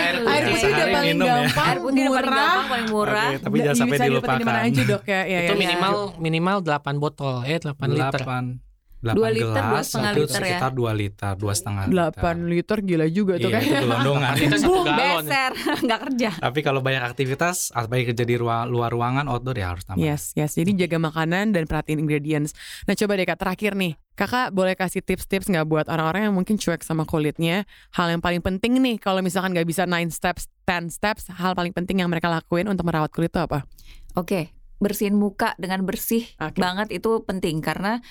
Air 0.00 0.16
putih. 0.24 0.70
Udah 0.70 0.86
paling 0.88 1.10
minum 1.12 1.26
ya. 1.28 1.34
gampang 1.44 1.66
Air 1.68 1.78
putih 1.84 2.00
udah 2.00 2.10
paling 2.10 2.24
murah. 2.24 2.40
gampang, 2.40 2.66
paling 2.72 2.88
murah. 2.88 3.28
Oke, 3.28 3.36
tapi 3.44 3.56
jangan 3.60 3.76
sampai 3.76 3.98
dilupakan. 4.08 4.54
aja 4.60 4.82
dok 4.88 5.04
ya, 5.04 5.20
ya, 5.28 5.38
itu 5.44 5.52
ya. 5.52 5.60
minimal 5.60 5.94
minimal 6.16 6.56
8 6.64 6.96
botol 6.96 7.34
eh 7.44 7.60
8 7.60 7.76
liter 7.92 8.20
8 8.24 8.69
Dua 9.00 9.32
liter, 9.32 9.62
dua 9.64 9.80
setengah 9.80 10.12
itu 10.12 10.20
liter 10.28 10.40
ya. 10.44 10.44
sekitar 10.44 10.72
2 10.76 10.92
liter, 10.92 11.32
dua 11.40 11.54
setengah 11.56 11.84
8 11.88 12.52
liter 12.52 12.78
gila 12.84 13.06
juga 13.08 13.40
tuh 13.40 13.48
Iya, 13.48 13.56
kan 13.56 13.62
itu 13.64 13.76
gelondongan. 13.80 14.34
itu 14.36 14.56
satu 14.60 14.80
galon 14.84 15.24
Beser, 15.24 15.52
nggak 15.88 16.00
kerja. 16.04 16.30
Tapi 16.36 16.58
kalau 16.60 16.80
banyak 16.84 17.02
aktivitas, 17.08 17.72
baik 17.88 18.12
kerja 18.12 18.24
di 18.28 18.36
ruang, 18.36 18.68
luar 18.68 18.92
ruangan, 18.92 19.24
outdoor 19.24 19.56
ya 19.56 19.72
harus 19.72 19.88
tambah. 19.88 20.04
Yes, 20.04 20.36
yes. 20.36 20.52
Jadi 20.52 20.76
jaga 20.84 21.00
makanan 21.00 21.56
dan 21.56 21.64
perhatiin 21.64 21.96
ingredients. 21.96 22.52
Nah, 22.84 22.92
coba 22.92 23.16
deh 23.16 23.24
Kak, 23.24 23.40
terakhir 23.40 23.72
nih. 23.72 23.96
Kakak 24.20 24.52
boleh 24.52 24.76
kasih 24.76 25.00
tips-tips 25.00 25.48
nggak 25.48 25.64
buat 25.64 25.88
orang-orang 25.88 26.28
yang 26.28 26.36
mungkin 26.36 26.60
cuek 26.60 26.84
sama 26.84 27.08
kulitnya? 27.08 27.64
Hal 27.96 28.12
yang 28.12 28.20
paling 28.20 28.44
penting 28.44 28.76
nih, 28.76 29.00
kalau 29.00 29.24
misalkan 29.24 29.56
nggak 29.56 29.64
bisa 29.64 29.88
9 29.88 30.12
steps, 30.12 30.44
10 30.68 30.92
steps, 30.92 31.32
hal 31.32 31.56
paling 31.56 31.72
penting 31.72 32.04
yang 32.04 32.12
mereka 32.12 32.28
lakuin 32.28 32.68
untuk 32.68 32.84
merawat 32.84 33.08
kulit 33.16 33.32
itu 33.32 33.40
apa? 33.40 33.64
Oke, 34.12 34.52
bersihin 34.76 35.16
muka 35.16 35.56
dengan 35.56 35.88
bersih 35.88 36.28
Oke. 36.36 36.60
banget 36.60 36.92
itu 36.92 37.24
penting 37.24 37.64
karena 37.64 38.04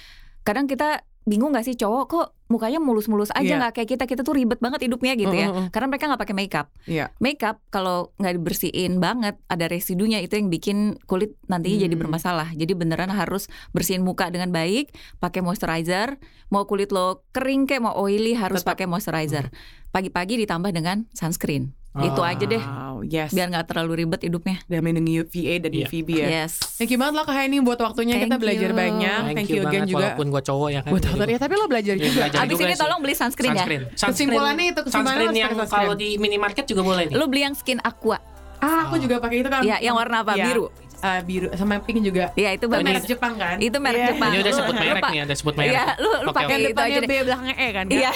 kadang 0.49 0.65
kita 0.65 1.05
bingung 1.29 1.53
gak 1.53 1.61
sih 1.61 1.77
cowok 1.77 2.03
kok 2.09 2.27
mukanya 2.49 2.81
mulus-mulus 2.81 3.29
aja 3.37 3.45
Iya. 3.45 3.61
nggak 3.61 3.73
kayak 3.77 3.89
kita? 3.93 4.03
Kita 4.09 4.21
tuh 4.25 4.33
ribet 4.33 4.57
banget 4.57 4.89
hidupnya 4.89 5.13
gitu 5.13 5.29
ya. 5.29 5.53
Mm, 5.53 5.53
mm, 5.53 5.61
mm. 5.61 5.69
karena 5.69 5.87
mereka 5.93 6.09
nggak 6.09 6.21
pakai 6.25 6.33
makeup. 6.35 6.67
Iya. 6.89 7.05
makeup 7.21 7.61
kalau 7.69 8.09
nggak 8.17 8.33
dibersihin 8.41 8.97
banget 8.97 9.37
ada 9.45 9.65
residunya 9.69 10.17
itu 10.25 10.33
yang 10.33 10.49
bikin 10.49 10.97
kulit 11.05 11.37
nantinya 11.45 11.85
jadi 11.85 11.93
Hmm. 11.93 12.01
bermasalah. 12.01 12.49
Jadi 12.57 12.73
beneran 12.73 13.13
harus 13.13 13.45
bersihin 13.69 14.01
muka 14.01 14.33
dengan 14.33 14.49
baik 14.49 14.89
pakai 15.21 15.45
moisturizer. 15.45 16.17
Mau 16.49 16.65
kulit 16.65 16.89
lo 16.89 17.21
kering 17.29 17.69
kayak 17.69 17.85
mau 17.85 17.93
oily 17.93 18.33
harus 18.33 18.65
pakai 18.65 18.89
moisturizer. 18.89 19.53
Pagi-pagi 19.93 20.41
ditambah 20.41 20.73
dengan 20.73 21.05
sunscreen 21.13 21.77
itu 21.91 22.21
aja 22.21 22.45
deh 22.45 22.61
Wow, 22.61 23.01
yes. 23.01 23.31
biar 23.31 23.49
nggak 23.49 23.65
terlalu 23.65 23.91
ribet 23.99 24.21
hidupnya 24.21 24.61
Dan 24.63 24.79
melindungi 24.81 25.19
UVA 25.19 25.55
dan 25.57 25.71
Iya. 25.71 25.85
UVB 25.85 26.09
ya. 26.13 26.27
yes 26.37 26.61
Thank 26.75 26.89
you 26.89 26.97
banget 26.97 27.13
loh 27.13 27.23
Kak 27.23 27.33
Heni 27.33 27.57
buat 27.59 27.77
waktunya 27.77 28.15
kita 28.15 28.29
Thank 28.29 28.41
belajar 28.41 28.69
you. 28.69 28.77
banyak. 28.77 29.19
Thank, 29.27 29.49
you 29.49 29.61
again 29.61 29.65
banget, 29.65 29.89
juga. 29.89 29.97
walaupun 30.05 30.25
gue 30.29 30.41
cowok 30.43 30.69
ya 30.69 30.79
kan 30.79 30.91
Buat 30.91 31.03
ya, 31.25 31.37
tapi 31.37 31.53
lo 31.53 31.65
belajar 31.65 31.93
Iya, 31.93 32.03
juga. 32.03 32.13
belajar. 32.19 32.37
abis 32.39 32.51
juga 32.51 32.63
ini 32.63 32.69
sih. 32.69 32.79
tolong 32.79 32.99
beli 32.99 33.13
sunscreen, 33.13 33.49
ya 33.49 33.57
sunscreen. 33.57 33.81
Kesimpulannya 33.89 34.65
itu, 34.67 34.81
kesimpulannya 34.81 35.17
sunscreen 35.23 35.41
yang 35.41 35.51
sunscreen. 35.55 35.73
kalau 35.81 35.93
di 35.95 36.09
minimarket 36.15 36.65
juga 36.65 36.81
boleh 36.83 37.03
nih 37.05 37.15
lu 37.15 37.25
beli 37.25 37.41
yang 37.41 37.53
skin 37.53 37.79
aqua 37.79 38.17
Ah, 38.59 38.85
aku 38.85 38.99
juga 38.99 39.17
pakai 39.17 39.39
itu 39.39 39.47
kan. 39.47 39.63
ya 39.63 39.79
yang 39.79 39.95
warna 39.95 40.19
apa 40.19 40.35
Iya. 40.35 40.45
biru 40.45 40.67
uh, 40.99 41.21
biru 41.21 41.47
sama 41.53 41.79
pink 41.79 41.99
juga. 42.01 42.31
Iya 42.33 42.55
itu 42.55 42.65
bagus. 42.65 42.85
merek 42.85 43.05
Jepang 43.05 43.33
kan? 43.35 43.55
Itu 43.57 43.77
merek 43.77 43.99
Iya. 43.99 44.07
Jepang. 44.11 44.29
Ini 44.29 44.37
udah 44.39 44.53
sebut 44.53 44.75
merek 44.75 45.03
nih, 45.05 45.19
udah 45.23 45.37
sebut 45.37 45.53
merek. 45.55 45.73
Iya, 45.73 45.85
lu 45.97 46.09
lu 46.19 46.29
pakai 46.29 46.55
Yang 46.55 46.71
itu 46.71 46.81
aja. 46.81 46.99
B 47.01 47.11
belakangnya 47.21 47.55
E 47.55 47.67
kan? 47.69 47.85
Iya, 47.87 48.09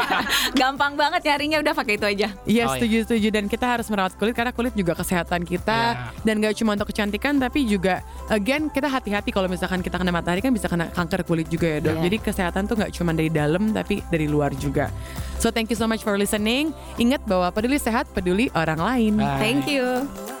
gampang 0.60 0.92
banget 0.94 1.20
nyarinya 1.22 1.58
udah 1.60 1.74
pakai 1.74 1.94
itu 1.94 2.06
aja. 2.06 2.28
Iya 2.44 2.62
Oh, 2.62 2.74
setuju 2.74 2.96
setuju 3.04 3.28
dan 3.30 3.44
kita 3.46 3.66
harus 3.66 3.86
merawat 3.88 4.14
kulit 4.14 4.32
karena 4.32 4.50
kulit 4.50 4.72
juga 4.72 4.94
kesehatan 4.94 5.42
kita 5.42 5.78
Iya. 5.92 6.22
dan 6.22 6.34
gak 6.38 6.54
cuma 6.56 6.70
untuk 6.72 6.88
kecantikan 6.88 7.34
tapi 7.36 7.64
juga 7.64 8.00
again 8.28 8.68
kita 8.68 8.86
hati-hati 8.86 9.30
kalau 9.30 9.46
misalkan 9.46 9.80
kita 9.80 9.96
kena 9.96 10.10
matahari 10.10 10.38
kan 10.38 10.50
bisa 10.50 10.66
kena 10.66 10.88
kanker 10.88 11.22
kulit 11.22 11.46
juga 11.46 11.66
ya 11.66 11.78
dok. 11.80 11.94
Iya. 11.96 12.02
Jadi 12.04 12.16
kesehatan 12.20 12.62
tuh 12.64 12.76
gak 12.76 12.92
cuma 12.92 13.10
dari 13.10 13.28
dalam 13.28 13.70
tapi 13.70 14.00
dari 14.06 14.26
luar 14.26 14.54
juga. 14.54 14.88
So 15.36 15.48
thank 15.48 15.68
you 15.68 15.76
so 15.76 15.84
much 15.84 16.00
for 16.00 16.14
listening. 16.14 16.70
Ingat 16.96 17.24
bahwa 17.24 17.50
peduli 17.50 17.76
sehat 17.76 18.06
peduli 18.10 18.52
orang 18.52 18.78
lain. 18.78 19.12
Bye. 19.16 19.40
Thank 19.40 19.66
you. 19.66 20.39